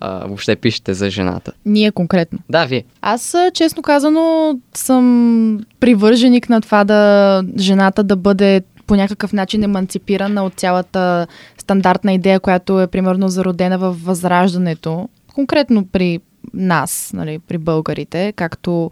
а, 0.00 0.26
въобще 0.26 0.56
пишете 0.56 0.94
за 0.94 1.10
жената? 1.10 1.52
Ние 1.66 1.90
конкретно. 1.90 2.38
Да, 2.48 2.64
вие. 2.64 2.84
Аз, 3.02 3.36
честно 3.54 3.82
казано, 3.82 4.54
съм 4.74 5.60
привърженик 5.80 6.48
на 6.48 6.60
това 6.60 6.84
да 6.84 7.42
жената 7.58 8.04
да 8.04 8.16
бъде 8.16 8.62
по 8.86 8.96
някакъв 8.96 9.32
начин 9.32 9.62
еманципирана 9.62 10.44
от 10.44 10.54
цялата 10.54 11.26
стандартна 11.58 12.12
идея, 12.12 12.40
която 12.40 12.80
е 12.80 12.86
примерно 12.86 13.28
зародена 13.28 13.78
в 13.78 13.96
възраждането. 14.04 15.08
Конкретно 15.34 15.86
при 15.86 16.20
нас, 16.54 17.10
нали, 17.14 17.38
при 17.38 17.58
българите, 17.58 18.32
както 18.36 18.90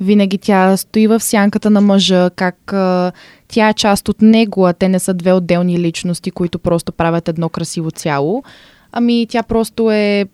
винаги 0.00 0.38
тя 0.38 0.76
стои 0.76 1.06
в 1.06 1.20
сянката 1.20 1.70
на 1.70 1.80
мъжа, 1.80 2.30
как 2.36 2.72
а, 2.72 3.12
тя 3.48 3.68
е 3.68 3.74
част 3.74 4.08
от 4.08 4.22
него, 4.22 4.66
а 4.66 4.72
те 4.72 4.88
не 4.88 4.98
са 4.98 5.14
две 5.14 5.32
отделни 5.32 5.78
личности, 5.78 6.30
които 6.30 6.58
просто 6.58 6.92
правят 6.92 7.28
едно 7.28 7.48
красиво 7.48 7.90
цяло. 7.90 8.42
Ами 8.92 9.26
тя 9.28 9.42
просто 9.42 9.90
е 9.90 10.26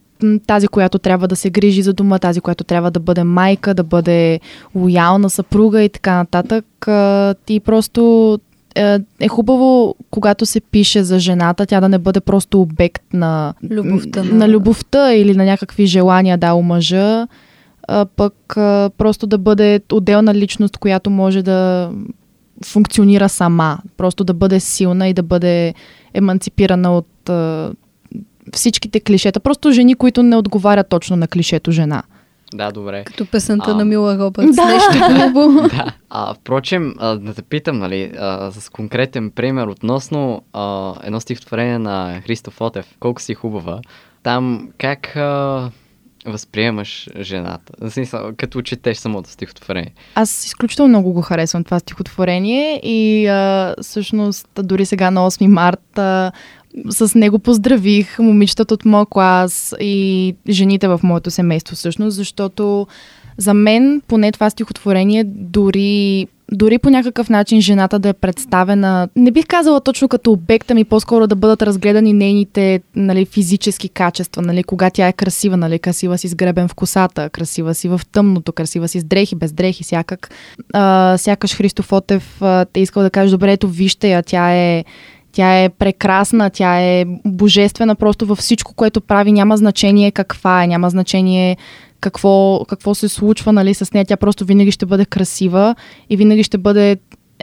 тази, 0.47 0.69
която 0.69 0.99
трябва 0.99 1.29
да 1.29 1.37
се 1.37 1.51
грижи 1.51 1.83
за 1.83 1.93
дома, 1.93 2.19
тази, 2.19 2.41
която 2.41 2.65
трябва 2.65 2.91
да 2.91 3.01
бъде 3.01 3.25
майка, 3.25 3.75
да 3.75 3.85
бъде 3.85 4.41
лоялна 4.75 5.31
съпруга 5.31 5.83
и 5.83 5.89
така 5.89 6.15
нататък. 6.15 6.65
Ти 7.47 7.61
просто 7.61 8.39
е, 8.75 8.99
е 9.21 9.29
хубаво, 9.29 9.95
когато 10.11 10.47
се 10.47 10.61
пише 10.61 11.03
за 11.03 11.19
жената, 11.19 11.67
тя 11.67 11.81
да 11.81 11.89
не 11.89 11.99
бъде 11.99 12.21
просто 12.21 12.61
обект 12.61 13.03
на 13.13 13.55
любовта, 13.71 14.23
на, 14.23 14.33
на 14.33 14.49
любовта 14.49 15.15
или 15.15 15.35
на 15.35 15.45
някакви 15.45 15.87
желания 15.87 16.39
да 16.39 16.55
у 16.55 16.63
мъжа, 16.63 17.27
а 17.89 18.07
пък 18.17 18.57
а, 18.57 18.91
просто 18.99 19.27
да 19.27 19.39
бъде 19.39 19.81
отделна 19.93 20.35
личност, 20.35 20.77
която 20.77 21.11
може 21.11 21.43
да 21.43 21.91
функционира 22.65 23.29
сама. 23.29 23.79
Просто 23.97 24.25
да 24.25 24.35
бъде 24.35 24.61
силна 24.61 25.09
и 25.09 25.15
да 25.15 25.23
бъде 25.23 25.75
еманципирана 26.15 26.97
от 26.97 27.29
а, 27.29 27.73
всичките 28.53 29.01
клишета. 29.01 29.41
Просто 29.41 29.73
жени, 29.73 29.95
които 29.95 30.23
не 30.23 30.37
отговарят 30.37 30.89
точно 30.89 31.17
на 31.17 31.29
клишето 31.29 31.71
жена. 31.71 32.03
Да, 32.55 32.73
добре. 32.73 33.05
Като 33.05 33.27
песента 33.27 33.71
а, 33.71 33.75
на 33.75 33.85
Мила 33.85 34.19
Робъртс. 34.19 34.57
Да. 34.57 34.65
Нещо 34.67 35.23
хубаво. 35.23 35.69
да. 35.69 35.93
А, 36.11 36.35
впрочем, 36.35 36.95
а, 36.99 37.17
да 37.17 37.35
те 37.35 37.43
питам, 37.43 37.79
нали, 37.79 38.13
а, 38.19 38.51
с 38.51 38.69
конкретен 38.69 39.31
пример 39.31 39.67
относно 39.67 40.43
а, 40.53 40.95
едно 41.03 41.21
стихотворение 41.21 41.79
на 41.79 42.21
Христо 42.25 42.51
Фотев. 42.51 42.87
Колко 43.01 43.23
си 43.23 43.35
хубава. 43.35 43.81
Там 44.23 44.69
как 44.79 45.17
а, 45.17 45.71
възприемаш 46.27 47.09
жената? 47.21 47.91
Смисъл, 47.91 48.33
като 48.37 48.63
четеш 48.63 48.97
самото 48.97 49.31
стихотворение. 49.31 49.95
Аз 50.15 50.47
изключително 50.47 50.89
много 50.89 51.13
го 51.13 51.23
харесвам 51.23 51.65
това 51.65 51.79
стихотворение 51.79 52.81
и 52.83 53.27
а, 53.27 53.75
всъщност 53.83 54.49
дори 54.57 54.87
сега 54.87 55.11
на 55.11 55.31
8 55.31 55.47
марта 55.47 56.33
с 56.91 57.15
него 57.15 57.39
поздравих 57.39 58.19
момичетата 58.19 58.75
от 58.75 58.85
моя 58.85 59.07
клас 59.07 59.75
и 59.81 60.35
жените 60.49 60.89
в 60.89 61.01
моето 61.03 61.31
семейство 61.31 61.77
всъщност, 61.77 62.17
защото 62.17 62.87
за 63.37 63.55
мен 63.55 64.03
поне 64.09 64.33
това 64.33 64.51
стихотворение 64.51 65.25
дори 65.25 66.29
дори 66.53 66.79
по 66.79 66.91
някакъв 66.91 67.31
начин 67.31 67.61
жената 67.61 67.99
да 67.99 68.09
е 68.09 68.13
представена, 68.13 69.09
не 69.17 69.31
бих 69.31 69.47
казала 69.47 69.81
точно 69.81 70.09
като 70.09 70.33
обекта 70.33 70.75
ми, 70.75 70.85
по-скоро 70.85 71.27
да 71.27 71.37
бъдат 71.37 71.63
разгледани 71.63 72.13
нейните 72.13 72.81
нали, 72.97 73.25
физически 73.25 73.89
качества, 73.89 74.43
нали, 74.43 74.65
кога 74.65 74.91
тя 74.91 75.09
е 75.09 75.13
красива, 75.13 75.57
нали, 75.57 75.79
красива 75.79 76.19
си 76.19 76.29
с 76.29 76.35
гребен 76.35 76.69
в 76.69 76.75
косата, 76.75 77.31
красива 77.31 77.75
си 77.75 77.89
в 77.89 78.01
тъмното, 78.13 78.53
красива 78.53 78.89
си 78.89 79.01
с 79.01 79.05
дрехи, 79.05 79.35
без 79.35 79.53
дрехи, 79.53 79.85
сякак. 79.85 80.31
А, 80.73 81.19
сякаш 81.19 81.55
Христоф 81.55 81.93
Отев 81.93 82.43
е 82.75 82.81
искал 82.81 83.03
да 83.03 83.11
каже, 83.11 83.31
добре, 83.31 83.53
ето 83.53 83.69
вижте 83.69 84.11
я, 84.11 84.23
тя 84.23 84.55
е 84.55 84.85
тя 85.39 85.65
е 85.65 85.69
прекрасна, 85.69 86.51
тя 86.51 86.81
е 86.81 87.05
божествена 87.27 87.95
просто 87.95 88.27
във 88.27 88.39
всичко, 88.39 88.75
което 88.75 89.01
прави. 89.01 89.33
Няма 89.33 89.57
значение 89.57 90.11
каква 90.11 90.65
е, 90.65 90.67
няма 90.67 90.91
значение 90.91 91.57
какво, 92.01 92.65
какво 92.69 92.95
се 92.95 93.09
случва 93.09 93.53
нали, 93.53 93.75
с 93.75 93.93
нея. 93.93 94.05
Тя 94.05 94.17
просто 94.17 94.45
винаги 94.45 94.71
ще 94.71 94.87
бъде 94.87 95.05
красива 95.05 95.75
и 96.11 96.17
винаги 96.17 96.43
ще 96.43 96.59
бъде 96.59 96.97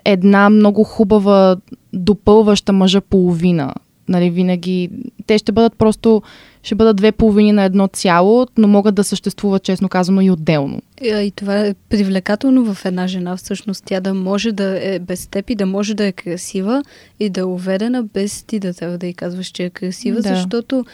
една 0.05 0.49
много 0.49 0.83
хубава, 0.83 1.55
допълваща 1.93 2.73
мъжа 2.73 3.01
половина. 3.01 3.73
Нали, 4.09 4.29
винаги 4.29 4.89
те 5.27 5.37
ще 5.37 5.51
бъдат 5.51 5.73
просто, 5.77 6.21
ще 6.65 6.75
бъдат 6.75 6.97
две 6.97 7.11
половини 7.11 7.51
на 7.51 7.63
едно 7.63 7.87
цяло, 7.87 8.47
но 8.57 8.67
могат 8.67 8.95
да 8.95 9.03
съществуват, 9.03 9.63
честно 9.63 9.89
казано, 9.89 10.21
и 10.21 10.31
отделно. 10.31 10.81
И, 11.01 11.07
и 11.07 11.31
това 11.31 11.57
е 11.57 11.73
привлекателно 11.89 12.73
в 12.73 12.85
една 12.85 13.07
жена, 13.07 13.37
всъщност 13.37 13.83
тя 13.85 13.99
да 13.99 14.13
може 14.13 14.51
да 14.51 14.95
е 14.95 14.99
без 14.99 15.27
теб 15.27 15.49
и 15.49 15.55
да 15.55 15.65
може 15.65 15.93
да 15.93 16.05
е 16.05 16.11
красива 16.11 16.83
и 17.19 17.29
да 17.29 17.41
е 17.41 17.43
уверена, 17.43 18.03
без 18.03 18.43
ти 18.43 18.59
да 18.59 18.73
трябва 18.73 18.97
да 18.97 19.07
й 19.07 19.13
казваш, 19.13 19.47
че 19.47 19.63
е 19.63 19.69
красива, 19.69 20.21
да. 20.21 20.29
защото 20.29 20.85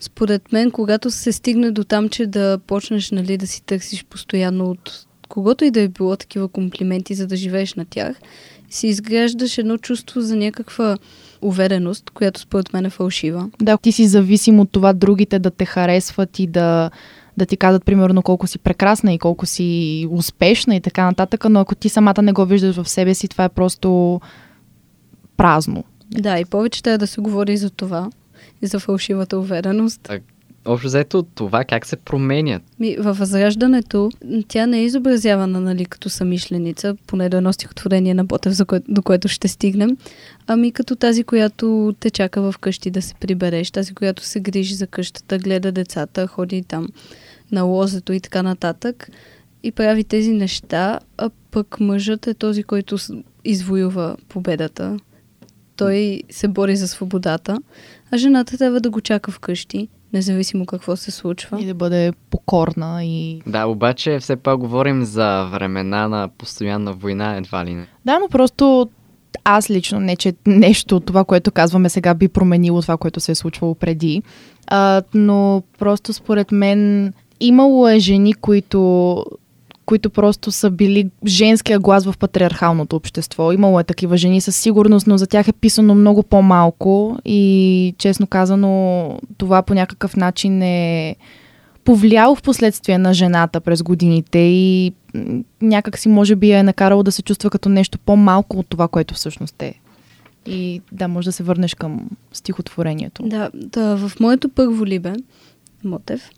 според 0.00 0.52
мен, 0.52 0.70
когато 0.70 1.10
се 1.10 1.32
стигне 1.32 1.70
до 1.70 1.84
там, 1.84 2.08
че 2.08 2.26
да 2.26 2.58
почнеш 2.66 3.10
нали, 3.10 3.36
да 3.36 3.46
си 3.46 3.62
търсиш 3.62 4.04
постоянно 4.04 4.64
от 4.64 5.06
когото 5.28 5.64
и 5.64 5.70
да 5.70 5.80
е 5.80 5.88
било 5.88 6.16
такива 6.16 6.48
комплименти, 6.48 7.14
за 7.14 7.26
да 7.26 7.36
живееш 7.36 7.74
на 7.74 7.84
тях, 7.84 8.16
си 8.70 8.86
изграждаш 8.86 9.58
едно 9.58 9.78
чувство 9.78 10.20
за 10.20 10.36
някаква 10.36 10.98
увереност, 11.42 12.10
която 12.10 12.40
според 12.40 12.72
мен 12.72 12.86
е 12.86 12.90
фалшива. 12.90 13.50
Да, 13.62 13.78
ти 13.78 13.92
си 13.92 14.06
зависим 14.06 14.60
от 14.60 14.72
това 14.72 14.92
другите 14.92 15.38
да 15.38 15.50
те 15.50 15.64
харесват 15.64 16.38
и 16.38 16.46
да, 16.46 16.90
да 17.36 17.46
ти 17.46 17.56
казват, 17.56 17.84
примерно, 17.84 18.22
колко 18.22 18.46
си 18.46 18.58
прекрасна 18.58 19.12
и 19.14 19.18
колко 19.18 19.46
си 19.46 20.06
успешна 20.10 20.76
и 20.76 20.80
така 20.80 21.04
нататък, 21.04 21.44
но 21.50 21.60
ако 21.60 21.74
ти 21.74 21.88
самата 21.88 22.22
не 22.22 22.32
го 22.32 22.44
виждаш 22.44 22.76
в 22.76 22.88
себе 22.88 23.14
си, 23.14 23.28
това 23.28 23.44
е 23.44 23.48
просто 23.48 24.20
празно. 25.36 25.84
Да, 26.10 26.38
и 26.38 26.44
повече 26.44 26.82
трябва 26.82 26.98
да 26.98 27.06
се 27.06 27.20
говори 27.20 27.56
за 27.56 27.70
това 27.70 28.10
и 28.62 28.66
за 28.66 28.80
фалшивата 28.80 29.38
увереност. 29.38 30.10
Общо 30.64 30.86
взето 30.86 31.22
това 31.22 31.64
как 31.64 31.86
се 31.86 31.96
променят. 31.96 32.62
Ми, 32.80 32.96
във 32.96 33.18
възраждането 33.18 34.10
тя 34.48 34.66
не 34.66 34.78
е 34.78 34.84
изобразявана 34.84 35.60
нали, 35.60 35.84
като 35.84 36.08
самишленица, 36.08 36.96
поне 37.06 37.28
до 37.28 37.36
едно 37.36 37.52
стихотворение 37.52 38.14
на 38.14 38.24
Ботев, 38.24 38.52
за 38.52 38.64
кое, 38.64 38.80
до 38.88 39.02
което 39.02 39.28
ще 39.28 39.48
стигнем, 39.48 39.96
ами 40.46 40.72
като 40.72 40.96
тази, 40.96 41.24
която 41.24 41.94
те 42.00 42.10
чака 42.10 42.52
в 42.52 42.58
къщи 42.58 42.90
да 42.90 43.02
се 43.02 43.14
прибереш, 43.14 43.70
тази, 43.70 43.94
която 43.94 44.24
се 44.24 44.40
грижи 44.40 44.74
за 44.74 44.86
къщата, 44.86 45.38
гледа 45.38 45.72
децата, 45.72 46.26
ходи 46.26 46.62
там 46.62 46.88
на 47.52 47.62
лозето 47.62 48.12
и 48.12 48.20
така 48.20 48.42
нататък 48.42 49.10
и 49.62 49.72
прави 49.72 50.04
тези 50.04 50.32
неща, 50.32 51.00
а 51.18 51.30
пък 51.50 51.80
мъжът 51.80 52.26
е 52.26 52.34
този, 52.34 52.62
който 52.62 52.96
извоюва 53.44 54.16
победата. 54.28 54.96
Той 55.76 56.22
се 56.30 56.48
бори 56.48 56.76
за 56.76 56.88
свободата, 56.88 57.58
а 58.10 58.16
жената 58.16 58.58
трябва 58.58 58.80
да 58.80 58.90
го 58.90 59.00
чака 59.00 59.30
вкъщи, 59.30 59.88
независимо 60.12 60.66
какво 60.66 60.96
се 60.96 61.10
случва. 61.10 61.60
И 61.60 61.66
да 61.66 61.74
бъде 61.74 62.12
покорна 62.30 63.04
и... 63.04 63.42
Да, 63.46 63.66
обаче 63.66 64.18
все 64.18 64.36
пак 64.36 64.58
говорим 64.58 65.04
за 65.04 65.48
времена 65.52 66.08
на 66.08 66.28
постоянна 66.38 66.92
война, 66.92 67.36
едва 67.36 67.64
ли 67.64 67.74
не. 67.74 67.86
Да, 68.04 68.18
но 68.18 68.28
просто 68.28 68.90
аз 69.44 69.70
лично 69.70 70.00
не, 70.00 70.16
че 70.16 70.34
нещо 70.46 70.96
от 70.96 71.04
това, 71.04 71.24
което 71.24 71.52
казваме 71.52 71.88
сега 71.88 72.14
би 72.14 72.28
променило 72.28 72.82
това, 72.82 72.96
което 72.96 73.20
се 73.20 73.32
е 73.32 73.34
случвало 73.34 73.74
преди, 73.74 74.22
а, 74.66 75.02
но 75.14 75.62
просто 75.78 76.12
според 76.12 76.52
мен 76.52 77.12
имало 77.40 77.88
е 77.88 77.98
жени, 77.98 78.34
които 78.34 79.24
които 79.90 80.10
просто 80.10 80.52
са 80.52 80.70
били 80.70 81.10
женския 81.26 81.78
глас 81.78 82.04
в 82.04 82.14
патриархалното 82.18 82.96
общество. 82.96 83.52
Имало 83.52 83.80
е 83.80 83.84
такива 83.84 84.16
жени 84.16 84.40
със 84.40 84.56
сигурност, 84.56 85.06
но 85.06 85.18
за 85.18 85.26
тях 85.26 85.48
е 85.48 85.52
писано 85.52 85.94
много 85.94 86.22
по-малко 86.22 87.18
и 87.24 87.94
честно 87.98 88.26
казано 88.26 89.18
това 89.38 89.62
по 89.62 89.74
някакъв 89.74 90.16
начин 90.16 90.62
е 90.62 91.16
повлияло 91.84 92.34
в 92.34 92.42
последствие 92.42 92.98
на 92.98 93.14
жената 93.14 93.60
през 93.60 93.82
годините 93.82 94.38
и 94.38 94.92
някак 95.62 95.98
си 95.98 96.08
може 96.08 96.36
би 96.36 96.50
е 96.50 96.62
накарало 96.62 97.02
да 97.02 97.12
се 97.12 97.22
чувства 97.22 97.50
като 97.50 97.68
нещо 97.68 97.98
по-малко 97.98 98.58
от 98.58 98.66
това, 98.66 98.88
което 98.88 99.14
всъщност 99.14 99.62
е. 99.62 99.74
И 100.46 100.80
да, 100.92 101.08
може 101.08 101.24
да 101.24 101.32
се 101.32 101.42
върнеш 101.42 101.74
към 101.74 102.08
стихотворението. 102.32 103.22
Да, 103.22 103.50
да 103.54 103.96
в 103.96 104.20
моето 104.20 104.48
първо 104.48 104.86
либе, 104.86 105.12
Мотев, 105.84 106.30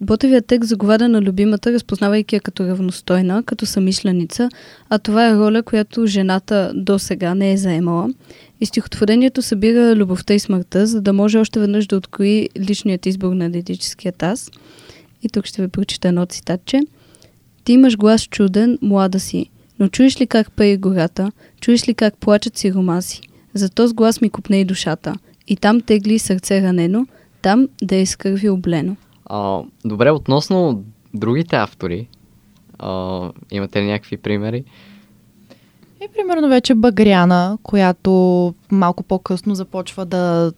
Ботевият 0.00 0.46
текст 0.46 0.68
заговаря 0.68 1.08
на 1.08 1.22
любимата, 1.22 1.72
разпознавайки 1.72 2.34
я 2.34 2.40
като 2.40 2.66
равностойна, 2.66 3.42
като 3.42 3.66
самишленица, 3.66 4.48
а 4.88 4.98
това 4.98 5.28
е 5.28 5.34
роля, 5.34 5.62
която 5.62 6.06
жената 6.06 6.72
до 6.74 6.98
сега 6.98 7.34
не 7.34 7.52
е 7.52 7.56
заемала. 7.56 8.08
И 8.60 8.66
стихотворението 8.66 9.42
събира 9.42 9.96
любовта 9.96 10.34
и 10.34 10.38
смъртта, 10.38 10.86
за 10.86 11.00
да 11.00 11.12
може 11.12 11.38
още 11.38 11.60
веднъж 11.60 11.86
да 11.86 11.96
открои 11.96 12.48
личният 12.58 13.06
избор 13.06 13.32
на 13.32 13.50
дедическият 13.50 14.22
аз. 14.22 14.50
И 15.22 15.28
тук 15.28 15.46
ще 15.46 15.62
ви 15.62 15.68
прочита 15.68 16.08
едно 16.08 16.26
цитатче. 16.26 16.80
Ти 17.64 17.72
имаш 17.72 17.96
глас 17.96 18.22
чуден, 18.22 18.78
млада 18.82 19.20
си, 19.20 19.46
но 19.78 19.88
чуеш 19.88 20.20
ли 20.20 20.26
как 20.26 20.52
пее 20.52 20.76
гората? 20.76 21.32
Чуеш 21.60 21.88
ли 21.88 21.94
как 21.94 22.16
плачат 22.16 22.58
си 22.58 22.72
ромаси? 22.72 23.20
Зато 23.54 23.86
с 23.86 23.94
глас 23.94 24.20
ми 24.20 24.30
купне 24.30 24.60
и 24.60 24.64
душата. 24.64 25.14
И 25.48 25.56
там 25.56 25.80
тегли 25.80 26.18
сърце 26.18 26.62
ранено, 26.62 27.06
там 27.42 27.68
да 27.82 27.96
е 27.96 28.06
скърви 28.06 28.48
облено. 28.48 28.96
А, 29.28 29.62
добре, 29.84 30.10
относно 30.10 30.84
другите 31.14 31.56
автори, 31.56 32.08
а, 32.78 33.30
имате 33.50 33.82
ли 33.82 33.86
някакви 33.86 34.16
примери? 34.16 34.64
И 36.04 36.08
примерно 36.16 36.48
вече 36.48 36.74
Багряна, 36.74 37.58
която 37.62 38.54
малко 38.70 39.02
по-късно 39.02 39.54
започва 39.54 40.06
да 40.06 40.52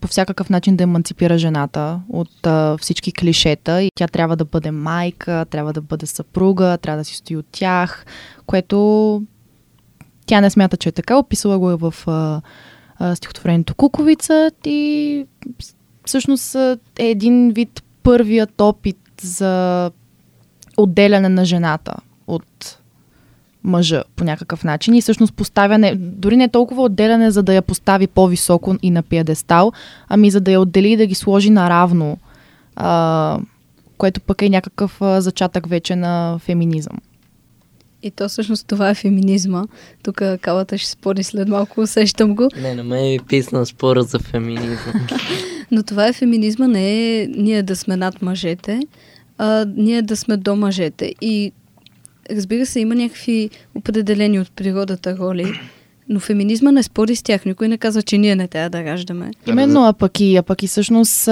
по 0.00 0.08
всякакъв 0.08 0.50
начин 0.50 0.76
да 0.76 0.84
еманципира 0.84 1.38
жената 1.38 2.00
от 2.08 2.46
а, 2.46 2.76
всички 2.80 3.12
клишета 3.12 3.82
и 3.82 3.90
тя 3.94 4.08
трябва 4.08 4.36
да 4.36 4.44
бъде 4.44 4.70
майка, 4.70 5.46
трябва 5.50 5.72
да 5.72 5.80
бъде 5.80 6.06
съпруга, 6.06 6.78
трябва 6.78 6.98
да 6.98 7.04
си 7.04 7.16
стои 7.16 7.36
от 7.36 7.46
тях, 7.52 8.06
което 8.46 9.22
тя 10.26 10.40
не 10.40 10.50
смята, 10.50 10.76
че 10.76 10.88
е 10.88 10.92
така. 10.92 11.16
Описала 11.18 11.58
го 11.58 11.70
е 11.70 11.76
в 11.76 11.94
а, 12.06 12.40
а, 12.96 13.16
стихотворението 13.16 13.74
Куковица 13.74 14.50
и 14.64 15.26
всъщност 16.04 16.54
е 16.54 16.78
един 16.98 17.50
вид 17.50 17.82
първият 18.08 18.60
опит 18.60 18.98
за 19.22 19.90
отделяне 20.76 21.28
на 21.28 21.44
жената 21.44 21.94
от 22.26 22.78
мъжа 23.64 24.04
по 24.16 24.24
някакъв 24.24 24.64
начин 24.64 24.94
и 24.94 25.02
всъщност 25.02 25.34
поставяне, 25.34 25.94
дори 25.94 26.36
не 26.36 26.48
толкова 26.48 26.82
отделяне, 26.82 27.30
за 27.30 27.42
да 27.42 27.54
я 27.54 27.62
постави 27.62 28.06
по-високо 28.06 28.76
и 28.82 28.90
на 28.90 29.02
пиедестал, 29.02 29.72
ами 30.08 30.30
за 30.30 30.40
да 30.40 30.50
я 30.50 30.60
отдели 30.60 30.92
и 30.92 30.96
да 30.96 31.06
ги 31.06 31.14
сложи 31.14 31.50
наравно, 31.50 32.18
а, 32.76 33.38
което 33.98 34.20
пък 34.20 34.42
е 34.42 34.48
някакъв 34.48 35.02
а, 35.02 35.20
зачатък 35.20 35.68
вече 35.68 35.96
на 35.96 36.38
феминизъм. 36.38 36.96
И 38.02 38.10
то 38.10 38.28
всъщност 38.28 38.66
това 38.66 38.90
е 38.90 38.94
феминизма. 38.94 39.64
Тук 40.02 40.22
калата 40.40 40.78
ще 40.78 40.90
спори 40.90 41.22
след 41.22 41.48
малко, 41.48 41.80
усещам 41.80 42.34
го. 42.34 42.48
Не, 42.62 42.74
на 42.74 42.84
мен 42.84 43.04
е 43.04 43.18
писна 43.28 43.66
спора 43.66 44.02
за 44.02 44.18
феминизъм. 44.18 45.06
Но 45.70 45.82
това 45.82 46.06
е 46.06 46.12
феминизма, 46.12 46.66
не 46.66 47.20
е 47.20 47.26
ние 47.26 47.62
да 47.62 47.76
сме 47.76 47.96
над 47.96 48.22
мъжете, 48.22 48.80
а 49.38 49.66
ние 49.76 50.02
да 50.02 50.16
сме 50.16 50.36
до 50.36 50.56
мъжете. 50.56 51.14
И 51.20 51.52
разбира 52.30 52.66
се, 52.66 52.80
има 52.80 52.94
някакви 52.94 53.50
определени 53.74 54.40
от 54.40 54.50
природата 54.52 55.16
роли, 55.16 55.52
но 56.08 56.20
феминизма 56.20 56.72
не 56.72 56.82
спори 56.82 57.16
с 57.16 57.22
тях. 57.22 57.44
Никой 57.44 57.68
не 57.68 57.78
казва, 57.78 58.02
че 58.02 58.18
ние 58.18 58.36
не 58.36 58.48
трябва 58.48 58.70
да 58.70 58.84
раждаме. 58.84 59.30
Именно, 59.46 59.84
а 59.84 59.92
пък 59.92 60.20
и, 60.20 60.36
а 60.36 60.42
пък 60.42 60.62
и 60.62 60.66
всъщност 60.66 61.28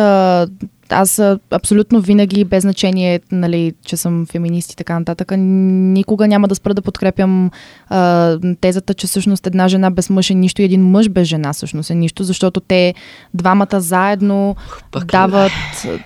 аз 0.92 1.22
абсолютно 1.50 2.00
винаги, 2.00 2.44
без 2.44 2.62
значение, 2.62 3.20
нали, 3.32 3.74
че 3.84 3.96
съм 3.96 4.26
феминист 4.26 4.72
и 4.72 4.76
така 4.76 4.98
нататък, 4.98 5.32
никога 5.36 6.28
няма 6.28 6.48
да 6.48 6.54
спра 6.54 6.74
да 6.74 6.82
подкрепям 6.82 7.50
а, 7.88 8.38
тезата, 8.60 8.94
че 8.94 9.06
всъщност 9.06 9.46
една 9.46 9.68
жена 9.68 9.90
без 9.90 10.10
мъж 10.10 10.30
е 10.30 10.34
нищо 10.34 10.62
и 10.62 10.64
един 10.64 10.82
мъж 10.90 11.08
без 11.08 11.28
жена 11.28 11.52
всъщност 11.52 11.90
е 11.90 11.94
нищо, 11.94 12.24
защото 12.24 12.60
те 12.60 12.94
двамата 13.34 13.80
заедно 13.80 14.56
Пак 14.92 15.04
дават, 15.04 15.52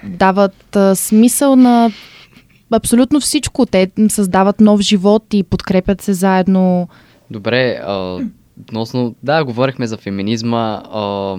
дават 0.04 0.76
а, 0.76 0.96
смисъл 0.96 1.56
на 1.56 1.90
абсолютно 2.70 3.20
всичко. 3.20 3.66
Те 3.66 3.90
създават 4.08 4.60
нов 4.60 4.80
живот 4.80 5.24
и 5.32 5.42
подкрепят 5.42 6.02
се 6.02 6.12
заедно. 6.12 6.88
Добре, 7.30 7.80
а, 7.84 8.18
относно, 8.60 9.14
да, 9.22 9.44
говорихме 9.44 9.86
за 9.86 9.96
феминизма. 9.96 10.82
А, 10.92 11.36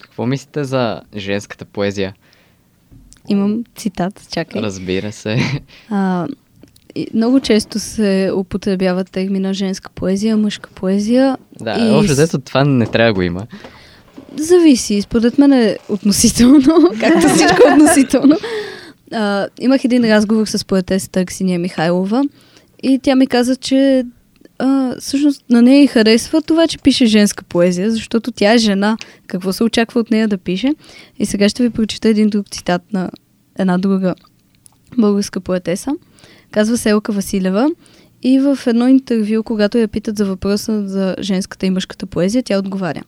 Какво 0.00 0.26
мислите 0.26 0.64
за 0.64 1.00
женската 1.16 1.64
поезия? 1.64 2.14
Имам 3.28 3.64
цитат, 3.76 4.28
чакай. 4.32 4.62
Разбира 4.62 5.12
се. 5.12 5.60
А, 5.90 6.26
много 7.14 7.40
често 7.40 7.78
се 7.78 8.32
употребява 8.36 9.04
термина 9.04 9.54
женска 9.54 9.90
поезия, 9.94 10.36
мъжка 10.36 10.70
поезия. 10.74 11.38
Да, 11.60 11.78
И 11.78 11.90
общо 11.90 12.12
взето 12.12 12.38
това 12.38 12.64
не 12.64 12.86
трябва 12.86 13.10
да 13.10 13.14
го 13.14 13.22
има. 13.22 13.46
Зависи, 14.36 15.02
според 15.02 15.38
мен 15.38 15.52
е 15.52 15.76
относително, 15.88 16.90
както 17.00 17.28
всичко 17.28 17.68
е 17.68 17.72
относително. 17.72 18.36
А, 19.12 19.46
имах 19.60 19.84
един 19.84 20.04
разговор 20.04 20.46
с 20.46 20.64
поетесата 20.64 21.20
Аксиния 21.20 21.58
Михайлова 21.58 22.24
и 22.82 22.98
тя 23.02 23.16
ми 23.16 23.26
каза, 23.26 23.56
че 23.56 24.04
а, 24.58 24.94
всъщност 25.00 25.44
на 25.50 25.62
нея 25.62 25.82
й 25.82 25.86
харесва 25.86 26.42
това, 26.42 26.66
че 26.66 26.78
пише 26.78 27.06
женска 27.06 27.44
поезия, 27.44 27.90
защото 27.90 28.32
тя 28.32 28.52
е 28.54 28.58
жена. 28.58 28.96
Какво 29.26 29.52
се 29.52 29.64
очаква 29.64 30.00
от 30.00 30.10
нея 30.10 30.28
да 30.28 30.38
пише? 30.38 30.74
И 31.18 31.26
сега 31.26 31.48
ще 31.48 31.62
ви 31.62 31.70
прочита 31.70 32.08
един 32.08 32.28
друг 32.28 32.48
цитат 32.50 32.82
на 32.92 33.10
една 33.58 33.78
друга 33.78 34.14
българска 34.98 35.40
поетеса. 35.40 35.90
Казва 36.50 36.78
се 36.78 36.90
Елка 36.90 37.12
Василева. 37.12 37.70
И 38.22 38.40
в 38.40 38.58
едно 38.66 38.88
интервю, 38.88 39.42
когато 39.42 39.78
я 39.78 39.88
питат 39.88 40.16
за 40.16 40.26
въпроса 40.26 40.88
за 40.88 41.16
женската 41.20 41.66
и 41.66 41.70
мъжката 41.70 42.06
поезия, 42.06 42.42
тя 42.42 42.58
отговаря. 42.58 43.02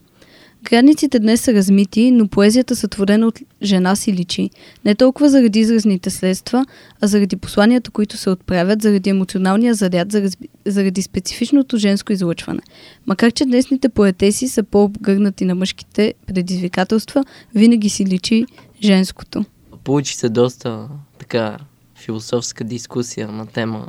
Границите 0.70 1.18
днес 1.18 1.40
са 1.40 1.55
размити, 1.55 2.11
но 2.11 2.29
поезията 2.29 2.76
сътворена 2.76 3.26
от 3.26 3.40
жена 3.62 3.96
си 3.96 4.12
личи. 4.12 4.50
Не 4.85 4.94
толкова 4.94 5.29
заради 5.29 5.61
изразните 5.61 6.11
средства, 6.11 6.66
а 7.00 7.07
заради 7.07 7.37
посланията, 7.37 7.90
които 7.90 8.16
се 8.16 8.31
отправят, 8.31 8.83
заради 8.83 9.11
емоционалния 9.11 9.74
заряд, 9.74 10.12
заради, 10.12 10.37
заради 10.66 11.02
специфичното 11.02 11.76
женско 11.76 12.12
излъчване. 12.12 12.61
Макар, 13.07 13.33
че 13.33 13.44
днесните 13.44 13.88
поетеси 13.88 14.48
са 14.48 14.62
по-обгърнати 14.62 15.44
на 15.44 15.55
мъжките 15.55 16.14
предизвикателства, 16.26 17.24
винаги 17.55 17.88
си 17.88 18.07
личи 18.07 18.46
женското. 18.83 19.44
Получи 19.85 20.16
се 20.16 20.29
доста 20.29 20.88
така 21.18 21.59
философска 21.96 22.64
дискусия 22.64 23.29
на 23.29 23.46
тема 23.46 23.87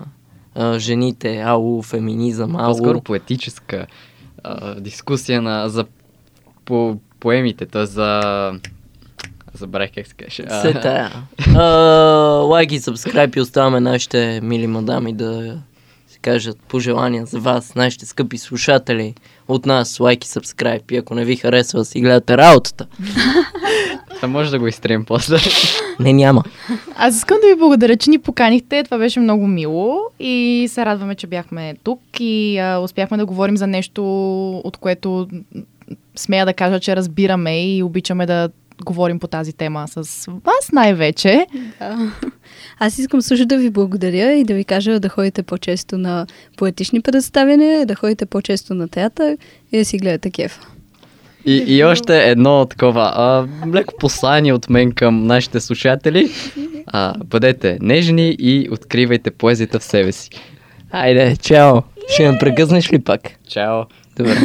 а, 0.56 0.80
жените, 0.80 1.42
ау, 1.46 1.82
феминизъм, 1.82 2.56
ау. 2.56 2.72
По-скоро 2.72 3.02
поетическа 3.02 3.88
а, 4.44 4.80
дискусия 4.80 5.42
на, 5.42 5.70
за 5.70 5.86
по, 6.68 6.98
поемите, 7.20 7.66
т.е. 7.66 7.86
за... 7.86 8.22
Забравих 9.54 9.92
как 9.96 10.08
се 10.08 10.14
каже. 10.14 10.44
А, 10.50 10.62
Се 10.62 10.74
тая. 10.74 11.12
Лайк 12.44 12.72
и 12.72 12.80
сабскрайб 12.80 13.36
и 13.36 13.42
оставаме 13.42 13.80
нашите 13.80 14.40
мили 14.44 14.68
мадами 14.68 15.14
да 15.14 15.58
си 16.08 16.20
кажат 16.20 16.60
пожелания 16.68 17.26
за 17.26 17.40
вас, 17.40 17.76
нашите 17.76 18.06
скъпи 18.06 18.38
слушатели. 18.38 19.14
От 19.48 19.66
нас 19.66 20.00
лайк 20.00 20.26
и 20.26 20.28
сабскрайб. 20.28 20.92
И 20.92 20.98
ако 20.98 21.16
не 21.16 21.26
ви 21.26 21.36
харесва, 21.36 21.86
си 21.86 22.02
гледате 22.02 22.38
работата. 22.38 22.88
Това 24.16 24.28
може 24.28 24.52
да 24.52 24.60
го 24.60 24.68
изтрием 24.68 25.06
после. 25.06 25.38
Не, 26.00 26.14
няма. 26.14 26.44
Аз 26.96 27.16
искам 27.16 27.38
да 27.42 27.48
ви 27.48 27.60
благодаря, 27.60 27.98
че 27.98 28.10
ни 28.10 28.20
поканихте. 28.20 28.84
Това 28.84 28.98
беше 28.98 29.20
много 29.20 29.48
мило 29.48 30.00
и 30.20 30.68
се 30.70 30.86
радваме, 30.86 31.16
че 31.16 31.28
бяхме 31.28 31.76
тук 31.84 32.02
и 32.20 32.58
а, 32.58 32.78
успяхме 32.78 33.18
да 33.18 33.26
говорим 33.26 33.58
за 33.58 33.68
нещо, 33.68 34.04
от 34.58 34.78
което 34.78 35.28
смея 36.18 36.46
да 36.46 36.54
кажа, 36.54 36.80
че 36.80 36.96
разбираме 36.96 37.76
и 37.76 37.84
обичаме 37.84 38.26
да 38.26 38.50
говорим 38.86 39.20
по 39.20 39.28
тази 39.28 39.54
тема 39.54 39.86
с 39.88 40.26
вас 40.28 40.72
най-вече. 40.74 41.46
Да. 41.80 42.12
Аз 42.80 42.98
искам 42.98 43.22
също 43.22 43.46
да 43.46 43.58
ви 43.58 43.70
благодаря 43.70 44.34
и 44.34 44.44
да 44.44 44.54
ви 44.54 44.64
кажа 44.64 45.00
да 45.00 45.10
ходите 45.10 45.44
по-често 45.44 45.98
на 45.98 46.28
поетични 46.58 47.02
представяния, 47.02 47.86
да 47.86 47.96
ходите 47.96 48.26
по-често 48.26 48.74
на 48.74 48.88
театър 48.88 49.38
и 49.72 49.78
да 49.78 49.86
си 49.86 49.98
гледате 49.98 50.32
кефа. 50.32 50.68
И, 51.46 51.64
и 51.68 51.84
още 51.84 52.30
едно 52.30 52.66
такова 52.66 53.12
а, 53.16 53.48
леко 53.74 53.94
послание 54.00 54.54
от 54.54 54.70
мен 54.70 54.92
към 54.92 55.24
нашите 55.24 55.60
слушатели. 55.60 56.32
А, 56.88 57.14
бъдете 57.24 57.78
нежни 57.82 58.36
и 58.40 58.70
откривайте 58.72 59.32
поезията 59.32 59.80
в 59.80 59.84
себе 59.84 60.12
си. 60.12 60.30
Айде, 60.92 61.36
чао. 61.36 61.82
Ще 62.10 62.32
ме 62.32 62.38
прекъснеш 62.38 62.94
ли 62.94 63.00
пак? 63.00 63.22
Чао! 63.50 63.84
Добре. 64.18 64.38